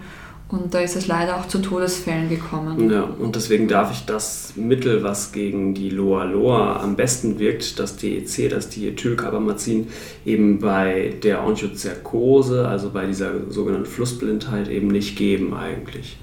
[0.49, 2.91] und da ist es leider auch zu Todesfällen gekommen.
[2.91, 7.97] Ja, und deswegen darf ich das Mittel, was gegen die Loa-Loa am besten wirkt, das
[7.97, 9.89] DEC, das Diethylcarbamazin,
[10.27, 16.19] eben bei der Onchozerkose, also bei dieser sogenannten Flussblindheit, eben nicht geben eigentlich.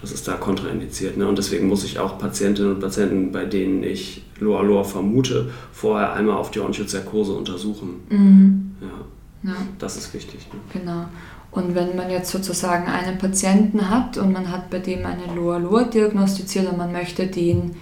[0.00, 1.16] Das ist da kontraindiziert.
[1.16, 1.26] Ne?
[1.26, 6.36] Und deswegen muss ich auch Patientinnen und Patienten, bei denen ich Loa-Loa vermute, vorher einmal
[6.36, 8.02] auf die Onchozerkose untersuchen.
[8.10, 8.76] Mhm.
[8.82, 10.46] Ja, Ja, das ist wichtig.
[10.52, 10.60] Ne?
[10.72, 11.06] genau.
[11.54, 15.84] Und wenn man jetzt sozusagen einen Patienten hat und man hat bei dem eine Loa-Loa
[15.84, 17.76] diagnostiziert und man möchte den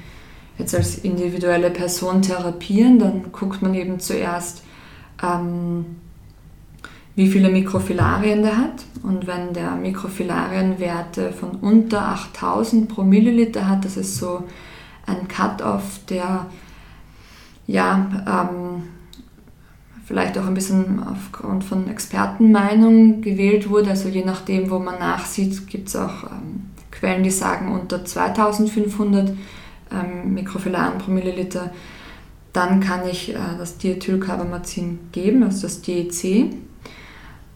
[0.58, 4.62] jetzt als individuelle Person therapieren, dann guckt man eben zuerst,
[5.22, 5.86] ähm,
[7.14, 8.84] wie viele Mikrofilarien der hat.
[9.02, 14.44] Und wenn der Mikrofilarienwerte von unter 8000 pro Milliliter hat, das ist so
[15.06, 16.46] ein Cut-off, der
[17.66, 18.82] ja ähm,
[20.12, 23.88] vielleicht auch ein bisschen aufgrund von Expertenmeinung gewählt wurde.
[23.88, 29.30] Also je nachdem, wo man nachsieht, gibt es auch ähm, Quellen, die sagen unter 2500
[29.90, 31.70] ähm, Mikrofilarien pro Milliliter.
[32.52, 36.50] Dann kann ich äh, das Diethylcarbamazin geben, also das DEC.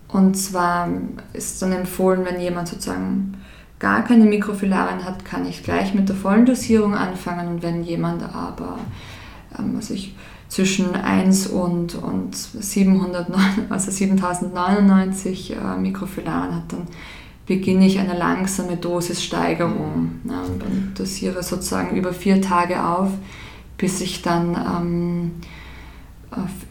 [0.09, 0.89] Und zwar
[1.35, 3.35] ist dann empfohlen, wenn jemand sozusagen
[3.79, 7.49] gar keine Mikrofilarien hat, kann ich gleich mit der vollen Dosierung anfangen.
[7.49, 8.79] Und wenn jemand aber
[9.59, 10.15] ähm, also ich,
[10.49, 16.87] zwischen 1 und, und 709, also 7099 äh, Mikrofilarien hat, dann
[17.47, 23.11] beginne ich eine langsame Dosissteigerung ne, und, und dosiere sozusagen über vier Tage auf,
[23.79, 25.31] bis ich dann ähm,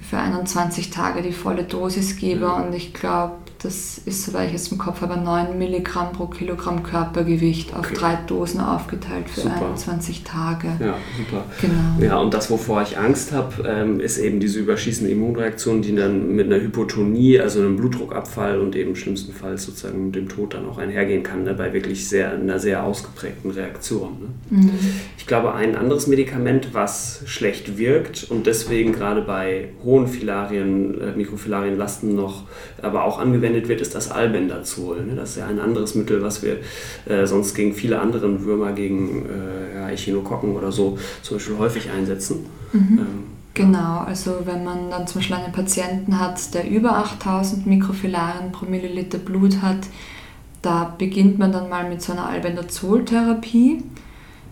[0.01, 2.51] für 21 Tage die volle Dosis gebe.
[2.51, 3.35] Und ich glaube,
[3.65, 7.95] das ist, soweit ich es im Kopf habe, 9 Milligramm pro Kilogramm Körpergewicht auf Okay.
[7.95, 9.67] drei Dosen aufgeteilt für Super.
[9.67, 10.67] 21 Tage.
[10.79, 11.43] Ja, super.
[11.61, 12.05] Genau.
[12.05, 16.35] Ja, und das, wovor ich Angst habe, ähm, ist eben diese überschießende Immunreaktion, die dann
[16.35, 20.77] mit einer Hypotonie, also einem Blutdruckabfall und eben schlimmstenfalls sozusagen mit dem Tod dann auch
[20.77, 24.09] einhergehen kann, ne, bei wirklich sehr, einer sehr ausgeprägten Reaktion.
[24.19, 24.57] Ne?
[24.57, 24.71] Mhm.
[25.17, 31.11] Ich glaube, ein anderes Medikament, was schlecht wirkt und deswegen gerade bei hohen Filarien, äh,
[31.15, 32.43] Mikrofilarienlasten noch,
[32.81, 35.03] aber auch angewendet wird, ist das Albendazol.
[35.05, 35.15] Ne?
[35.15, 36.57] Das ist ja ein anderes Mittel, was wir
[37.05, 41.89] äh, sonst gegen viele andere Würmer, gegen äh, ja, Echinokokken oder so zum Beispiel häufig
[41.89, 42.45] einsetzen.
[42.73, 42.99] Mhm.
[42.99, 48.51] Ähm, Genau, also wenn man dann zum Beispiel einen Patienten hat, der über 8000 Mikrofilarien
[48.51, 49.87] pro Milliliter Blut hat,
[50.61, 53.81] da beginnt man dann mal mit so einer Albendazol-Therapie.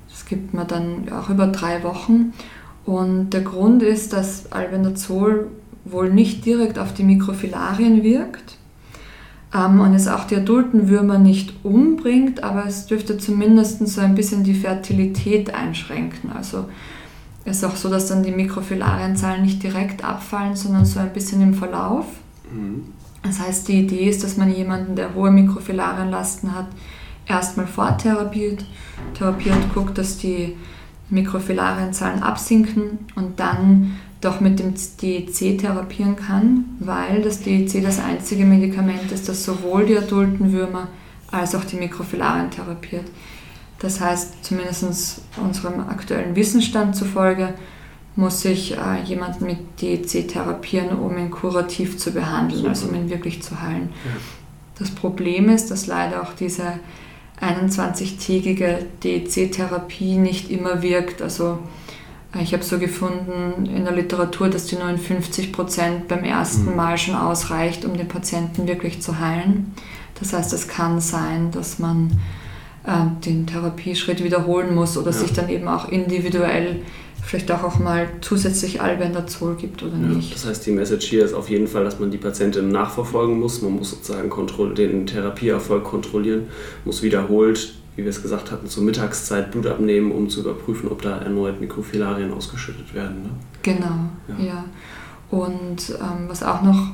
[0.10, 2.34] Das gibt man dann auch über drei Wochen.
[2.86, 5.48] Und der Grund ist, dass Albendazol
[5.84, 8.58] wohl nicht direkt auf die Mikrofilarien wirkt
[9.54, 14.16] ähm, und es auch die adulten Würmer nicht umbringt, aber es dürfte zumindest so ein
[14.16, 16.32] bisschen die Fertilität einschränken.
[16.32, 16.66] Also
[17.46, 21.42] es ist auch so, dass dann die Mikrofilarienzahlen nicht direkt abfallen, sondern so ein bisschen
[21.42, 22.06] im Verlauf.
[22.52, 22.84] mhm.
[23.24, 26.68] Das heißt, die Idee ist, dass man jemanden, der hohe Mikrofilarienlasten hat,
[27.26, 28.66] erstmal vortherapiert,
[29.18, 30.58] therapiert, guckt, dass die
[31.10, 38.46] Mikrofilarienzahlen absinken und dann doch mit dem DEC therapieren kann, weil das DEC das einzige
[38.46, 40.88] Medikament ist, das sowohl die adulten Würmer
[41.32, 43.06] als auch die Mikrofilarien therapiert.
[43.80, 47.54] Das heißt, zumindest unserem aktuellen Wissensstand zufolge,
[48.16, 53.10] muss ich äh, jemanden mit DEC therapieren, um ihn kurativ zu behandeln, also um ihn
[53.10, 53.90] wirklich zu heilen.
[54.06, 54.12] Ja.
[54.78, 56.80] Das Problem ist, dass leider auch diese
[57.42, 61.22] 21-tägige DEC-Therapie nicht immer wirkt.
[61.22, 61.60] Also
[62.42, 66.72] ich habe so gefunden in der Literatur, dass die nur in 50 Prozent beim ersten
[66.72, 66.76] mhm.
[66.76, 69.74] Mal schon ausreicht, um den Patienten wirklich zu heilen.
[70.20, 72.20] Das heißt, es kann sein, dass man
[72.86, 75.18] äh, den Therapieschritt wiederholen muss oder ja.
[75.18, 76.82] sich dann eben auch individuell
[77.24, 80.34] vielleicht auch, auch mal zusätzlich Albendazol gibt oder ja, nicht.
[80.34, 83.62] Das heißt, die Message hier ist auf jeden Fall, dass man die Patientin nachverfolgen muss.
[83.62, 84.30] Man muss sozusagen
[84.76, 86.48] den Therapieerfolg kontrollieren,
[86.84, 91.02] muss wiederholt, wie wir es gesagt hatten, zur Mittagszeit Blut abnehmen, um zu überprüfen, ob
[91.02, 93.24] da erneut Mikrofilarien ausgeschüttet werden.
[93.24, 93.30] Ne?
[93.62, 94.46] Genau, ja.
[94.46, 94.66] ja.
[95.30, 96.92] Und ähm, was auch noch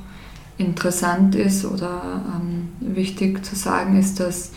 [0.57, 4.51] interessant ist oder ähm, wichtig zu sagen ist, dass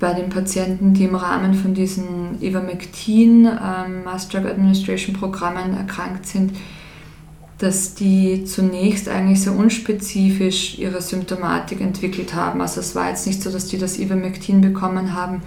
[0.00, 6.26] bei den Patienten, die im Rahmen von diesen Ivermectin ähm, Mass Drug Administration Programmen erkrankt
[6.26, 6.52] sind,
[7.60, 12.62] dass die zunächst eigentlich sehr unspezifisch ihre Symptomatik entwickelt haben.
[12.62, 15.42] Also es war jetzt nicht so, dass die das Ivermectin bekommen haben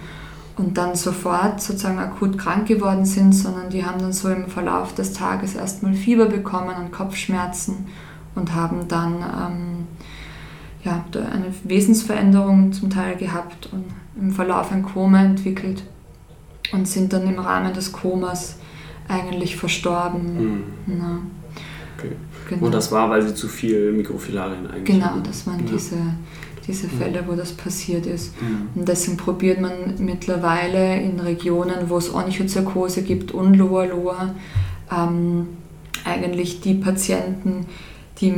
[0.56, 4.94] und dann sofort sozusagen akut krank geworden sind, sondern die haben dann so im Verlauf
[4.94, 7.86] des Tages erstmal Fieber bekommen und Kopfschmerzen
[8.36, 9.86] und haben dann ähm,
[10.84, 13.86] ja, eine Wesensveränderung zum Teil gehabt und
[14.20, 15.82] im Verlauf ein Koma entwickelt
[16.72, 18.54] und sind dann im Rahmen des Komas
[19.08, 20.62] eigentlich verstorben.
[20.86, 20.96] Mhm.
[20.96, 21.18] Ja.
[22.06, 22.54] Okay.
[22.54, 22.66] Genau.
[22.66, 25.22] Und das war, weil sie zu viel Mikrofilarien eigentlich Genau, hatten.
[25.22, 25.72] das waren ja.
[25.72, 25.96] diese,
[26.66, 28.40] diese Fälle, wo das passiert ist.
[28.40, 28.68] Mhm.
[28.80, 34.34] Und deswegen probiert man mittlerweile in Regionen, wo es Onychozarkose gibt und Loa Loa,
[34.92, 35.48] ähm,
[36.04, 37.66] eigentlich die Patienten,
[38.20, 38.34] die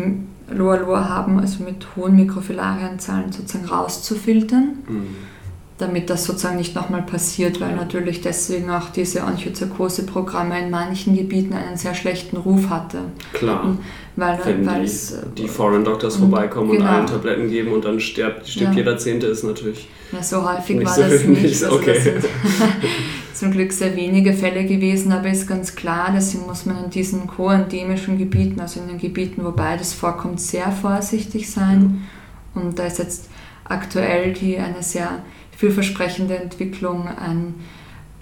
[0.50, 4.78] Loa Loa haben, also mit hohen Mikrofilarienzahlen sozusagen rauszufiltern.
[4.88, 5.35] Mhm
[5.78, 11.52] damit das sozusagen nicht nochmal passiert, weil natürlich deswegen auch diese Angiozarkose-Programme in manchen Gebieten
[11.52, 13.00] einen sehr schlechten Ruf hatte.
[13.34, 13.76] Klar.
[14.16, 16.84] Weil, Wenn die, die Foreign Doctors vorbeikommen genau.
[16.84, 18.78] und allen Tabletten geben und dann stirbt, stirbt ja.
[18.78, 19.88] jeder Zehnte, ist natürlich.
[20.10, 21.42] Ja, so häufig war so das nicht.
[21.42, 21.64] nicht.
[21.64, 21.92] Also okay.
[21.94, 22.24] das sind
[23.34, 27.26] zum Glück sehr wenige Fälle gewesen, aber ist ganz klar, deswegen muss man in diesen
[27.26, 32.06] koendemischen Gebieten, also in den Gebieten, wo beides vorkommt, sehr vorsichtig sein.
[32.54, 33.28] Und da ist jetzt
[33.64, 35.22] aktuell die eine sehr
[35.56, 37.54] vielversprechende Entwicklung ein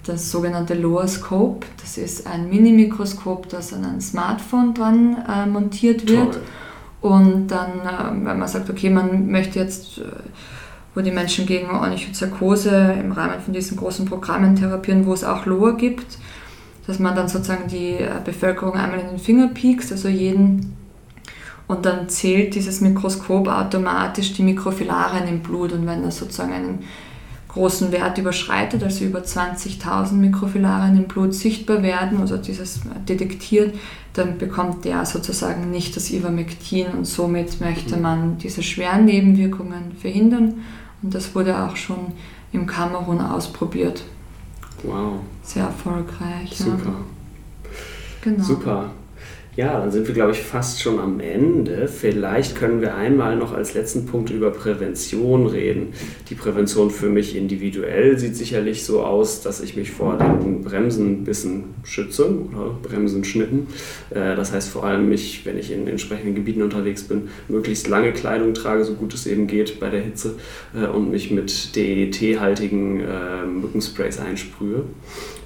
[0.07, 1.65] das sogenannte Lower Scope.
[1.81, 6.33] Das ist ein Mini-Mikroskop, das an ein Smartphone dran äh, montiert wird.
[6.33, 6.41] Toll.
[7.01, 10.03] Und dann, äh, wenn man sagt, okay, man möchte jetzt, äh,
[10.93, 15.45] wo die Menschen gegen Onychozarkose im Rahmen von diesen großen Programmen therapieren, wo es auch
[15.45, 16.17] Lower gibt,
[16.87, 20.75] dass man dann sozusagen die äh, Bevölkerung einmal in den Finger piekst, also jeden
[21.67, 26.79] und dann zählt dieses Mikroskop automatisch die Mikrofilarien im Blut und wenn das sozusagen einen
[27.55, 33.73] großen Wert überschreitet, also über 20.000 Mikrofilarien im Blut sichtbar werden, also dieses detektiert,
[34.11, 40.55] dann bekommt der sozusagen nicht das Ivermectin und somit möchte man diese schweren Nebenwirkungen verhindern.
[41.01, 42.11] Und das wurde auch schon
[42.51, 44.03] im Kamerun ausprobiert.
[44.83, 45.19] Wow.
[45.41, 46.57] Sehr erfolgreich.
[46.57, 46.89] Super.
[46.89, 47.69] Ja.
[48.21, 48.43] Genau.
[48.43, 48.91] Super.
[49.57, 51.87] Ja, dann sind wir, glaube ich, fast schon am Ende.
[51.87, 55.93] Vielleicht können wir einmal noch als letzten Punkt über Prävention reden.
[56.29, 61.75] Die Prävention für mich individuell sieht sicherlich so aus, dass ich mich vor den Bremsenbissen
[61.85, 63.67] schütze oder Bremsenschnitten.
[64.09, 68.11] Äh, das heißt vor allem mich, wenn ich in entsprechenden Gebieten unterwegs bin, möglichst lange
[68.11, 70.35] Kleidung trage, so gut es eben geht bei der Hitze
[70.75, 74.83] äh, und mich mit DET-haltigen äh, Mückensprays einsprühe.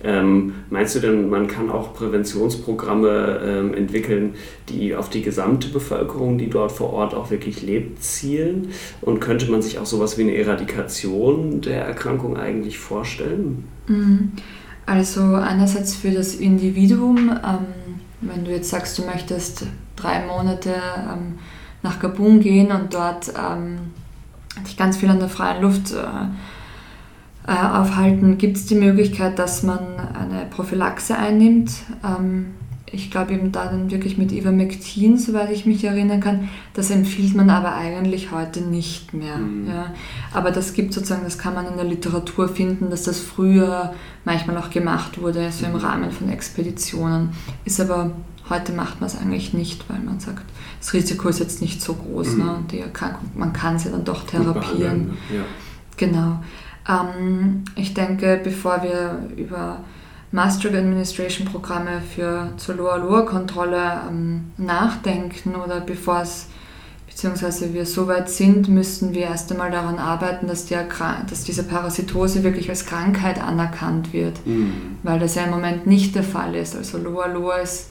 [0.04, 4.36] Ähm, meinst du denn, man kann auch Präventionsprogramme ähm, entwickeln,
[4.70, 8.70] die auf die gesamte Bevölkerung, die dort vor Ort auch wirklich lebt, zielen?
[9.02, 13.66] Und könnte man sich auch sowas wie eine Eradikation der Erkrankung eigentlich vorstellen?
[13.88, 14.32] Mhm.
[14.86, 17.66] Also einerseits für das Individuum, ähm,
[18.22, 21.38] wenn du jetzt sagst, du möchtest drei Monate ähm,
[21.84, 23.80] nach Gabun gehen und dort ähm,
[24.66, 25.96] dich ganz viel an der freien Luft äh,
[27.50, 31.72] äh, aufhalten, gibt es die Möglichkeit, dass man eine Prophylaxe einnimmt.
[32.04, 32.54] Ähm,
[32.92, 36.50] ich glaube eben da dann wirklich mit Ivermectin, soweit ich mich erinnern kann.
[36.74, 39.38] Das empfiehlt man aber eigentlich heute nicht mehr.
[39.38, 39.68] Mhm.
[39.68, 39.94] Ja.
[40.34, 43.94] Aber das gibt sozusagen, das kann man in der Literatur finden, dass das früher
[44.26, 45.78] manchmal auch gemacht wurde, so im mhm.
[45.80, 47.30] Rahmen von Expeditionen.
[47.66, 48.12] Ist aber
[48.50, 50.44] heute macht man es eigentlich nicht, weil man sagt,
[50.80, 52.34] das Risiko ist jetzt nicht so groß.
[52.36, 52.44] Mhm.
[52.44, 52.56] Ne?
[52.72, 55.18] Die Erkrankung, man kann sie dann doch therapieren.
[55.34, 55.42] Ja.
[55.98, 56.40] Genau.
[56.90, 59.82] Ähm, ich denke, bevor wir über
[60.32, 66.48] Mass Drug Administration Programme für zur Loa-Loa-Kontrolle ähm, nachdenken oder bevor es
[67.08, 70.78] beziehungsweise wir so weit sind, müssen wir erst einmal daran arbeiten, dass, die,
[71.30, 74.98] dass diese Parasitose wirklich als Krankheit anerkannt wird, mhm.
[75.04, 76.78] weil das ja im Moment nicht der Fall ist.
[76.78, 77.90] Also Loa Loa ist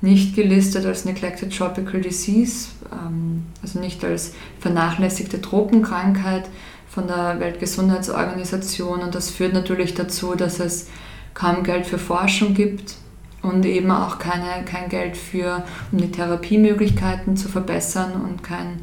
[0.00, 6.44] nicht gelistet als Neglected Tropical Disease, ähm, also nicht als vernachlässigte Tropenkrankheit
[6.90, 10.88] von der Weltgesundheitsorganisation und das führt natürlich dazu, dass es
[11.34, 12.96] kaum Geld für Forschung gibt
[13.42, 18.80] und eben auch keine, kein Geld für, um die Therapiemöglichkeiten zu verbessern und kein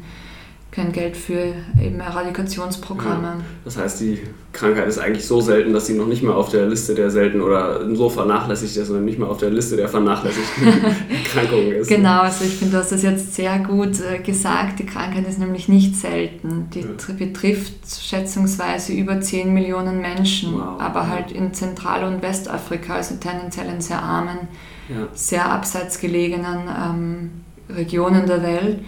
[0.78, 3.26] kein Geld für eben Eradikationsprogramme.
[3.26, 4.20] Ja, das heißt, die
[4.52, 7.40] Krankheit ist eigentlich so selten, dass sie noch nicht mal auf der Liste der selten
[7.40, 10.66] oder so vernachlässigt ist und nicht mal auf der Liste der vernachlässigten
[11.24, 11.88] Erkrankungen ist.
[11.88, 14.78] Genau, also ich finde, du hast das jetzt sehr gut äh, gesagt.
[14.78, 16.68] Die Krankheit ist nämlich nicht selten.
[16.72, 17.14] Die ja.
[17.18, 20.80] betrifft schätzungsweise über 10 Millionen Menschen, wow.
[20.80, 24.46] aber halt in Zentral- und Westafrika, also tendenziell in sehr armen,
[24.88, 25.08] ja.
[25.12, 27.30] sehr abseits gelegenen ähm,
[27.68, 28.78] Regionen der Welt.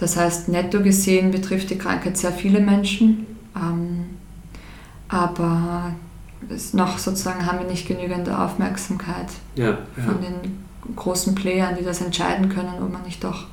[0.00, 4.06] Das heißt, netto gesehen betrifft die Krankheit sehr viele Menschen, ähm,
[5.08, 5.92] aber
[6.72, 9.26] noch sozusagen haben wir nicht genügend Aufmerksamkeit
[9.56, 9.78] ja, ja.
[10.02, 10.64] von den
[10.96, 13.44] großen Playern, die das entscheiden können, ob man nicht doch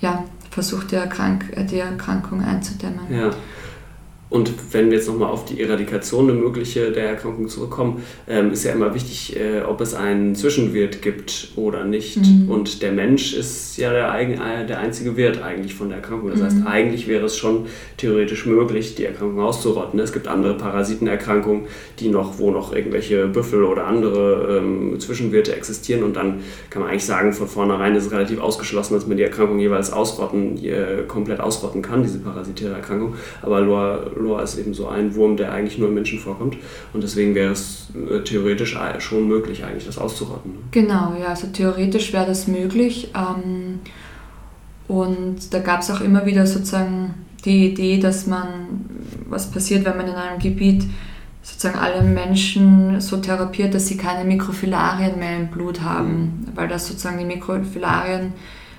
[0.00, 3.00] ja, versucht, die, Erkrank die Erkrankung einzudämmen.
[3.10, 3.30] Ja.
[4.30, 8.64] Und wenn wir jetzt nochmal auf die Eradikation eine mögliche der Erkrankung zurückkommen, ähm, ist
[8.64, 12.18] ja immer wichtig, äh, ob es einen Zwischenwirt gibt oder nicht.
[12.18, 12.50] Mhm.
[12.50, 16.30] Und der Mensch ist ja der, eigen, äh, der einzige Wirt eigentlich von der Erkrankung.
[16.30, 16.44] Das mhm.
[16.44, 17.66] heißt, eigentlich wäre es schon
[17.96, 19.98] theoretisch möglich, die Erkrankung auszurotten.
[19.98, 21.62] Es gibt andere Parasitenerkrankungen,
[21.98, 26.02] die noch, wo noch irgendwelche Büffel oder andere ähm, Zwischenwirte existieren.
[26.02, 29.22] Und dann kann man eigentlich sagen, von vornherein ist es relativ ausgeschlossen, dass man die
[29.22, 33.14] Erkrankung jeweils ausrotten, äh, komplett ausrotten kann, diese parasitäre Erkrankung.
[33.40, 33.62] Aber
[34.18, 36.56] Loa ist eben so ein Wurm, der eigentlich nur im Menschen vorkommt.
[36.92, 40.52] Und deswegen wäre es äh, theoretisch schon möglich, eigentlich das auszurotten.
[40.52, 40.58] Ne?
[40.70, 43.12] Genau, ja, also theoretisch wäre das möglich.
[43.14, 43.80] Ähm,
[44.88, 47.14] und da gab es auch immer wieder sozusagen
[47.44, 48.48] die Idee, dass man,
[49.28, 50.84] was passiert, wenn man in einem Gebiet
[51.42, 56.46] sozusagen alle Menschen so therapiert, dass sie keine Mikrofilarien mehr im Blut haben, mhm.
[56.54, 58.32] weil das sozusagen die Mikrofilarien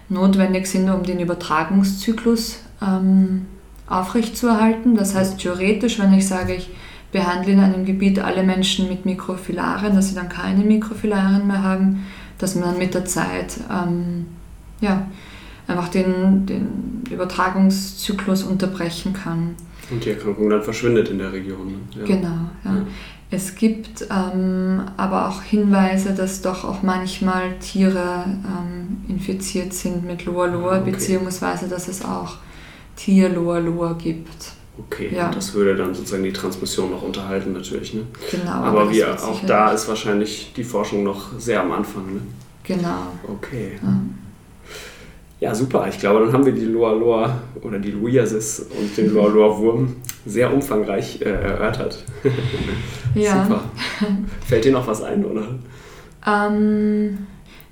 [0.09, 3.45] notwendig sind, um den Übertragungszyklus ähm,
[3.89, 4.95] aufrechtzuerhalten.
[4.95, 6.69] Das heißt, theoretisch, wenn ich sage, ich
[7.11, 12.05] behandle in einem Gebiet alle Menschen mit Mikrofilarien, dass sie dann keine Mikrofilarien mehr haben,
[12.37, 14.27] dass man dann mit der Zeit ähm,
[14.79, 15.07] ja,
[15.67, 19.55] einfach den, den Übertragungszyklus unterbrechen kann.
[19.91, 21.67] Und die Erkrankung dann verschwindet in der Region.
[21.67, 21.77] Ne?
[21.99, 22.05] Ja.
[22.05, 22.27] Genau,
[22.63, 22.75] ja.
[22.75, 22.85] ja.
[23.31, 30.25] Es gibt ähm, aber auch Hinweise, dass doch auch manchmal Tiere ähm, infiziert sind mit
[30.25, 30.91] Loa Loa, ah, okay.
[30.91, 32.37] beziehungsweise dass es auch
[32.99, 34.51] Tier-Loa-Loa gibt.
[34.77, 35.31] Okay, ja.
[35.31, 37.93] das würde dann sozusagen die Transmission noch unterhalten natürlich.
[37.93, 38.03] Ne?
[38.31, 38.51] Genau.
[38.51, 42.13] Aber, aber wir, auch da ist wahrscheinlich die Forschung noch sehr am Anfang.
[42.13, 42.21] Ne?
[42.63, 43.07] Genau.
[43.27, 43.71] Okay.
[43.81, 45.49] Ja.
[45.49, 45.55] ja.
[45.55, 45.87] super.
[45.89, 49.57] Ich glaube, dann haben wir die Loa Loa oder die Luiasis und den Loa Loa
[49.57, 49.95] Wurm
[50.25, 52.03] sehr umfangreich äh, erörtert.
[53.15, 53.43] ja.
[53.43, 53.63] Super.
[54.45, 55.47] Fällt dir noch was ein, oder?
[56.25, 57.17] Ähm,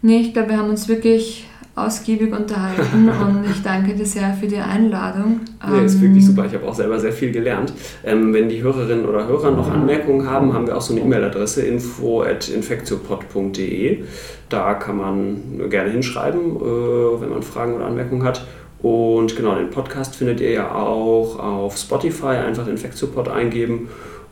[0.01, 1.47] nee, ich glaube, wir haben uns wirklich
[1.77, 5.39] ausgiebig unterhalten und ich danke dir sehr für die Einladung.
[5.61, 6.45] Ja, ist wirklich ähm, super.
[6.45, 7.71] Ich habe auch selber sehr viel gelernt.
[8.03, 11.61] Ähm, wenn die Hörerinnen oder Hörer noch Anmerkungen haben, haben wir auch so eine E-Mail-Adresse
[11.61, 14.03] info.infektiopod.de.
[14.49, 18.45] Da kann man gerne hinschreiben, äh, wenn man Fragen oder Anmerkungen hat.
[18.81, 22.37] Und genau, den Podcast findet ihr ja auch auf Spotify.
[22.45, 23.89] Einfach Infektiopod eingeben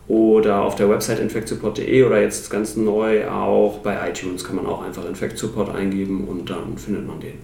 [0.08, 4.82] oder auf der Website infectsupport.de oder jetzt ganz neu auch bei iTunes kann man auch
[4.82, 7.38] einfach Infectsupport eingeben und dann findet man den.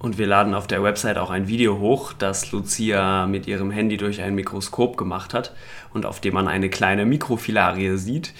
[0.00, 3.98] Und wir laden auf der Website auch ein Video hoch, das Lucia mit ihrem Handy
[3.98, 5.54] durch ein Mikroskop gemacht hat
[5.92, 8.32] und auf dem man eine kleine Mikrofilarie sieht,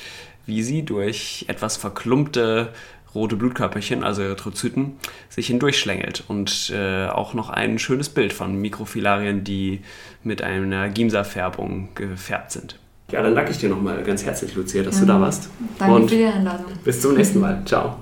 [0.47, 2.73] wie sie durch etwas verklumpte
[3.15, 4.97] rote Blutkörperchen, also Erythrozyten,
[5.29, 6.25] sich hindurchschlängelt.
[6.29, 9.83] Und äh, auch noch ein schönes Bild von Mikrofilarien, die
[10.23, 12.80] mit einer Gimsa-Färbung gefärbt sind.
[13.13, 15.01] Ja, dann danke ich dir nochmal ganz herzlich, Lucia, dass ja.
[15.01, 15.09] du mhm.
[15.09, 15.49] da warst.
[15.79, 16.67] Danke Und für die Einladung.
[16.85, 17.63] Bis zum nächsten Mal.
[17.65, 17.97] Ciao.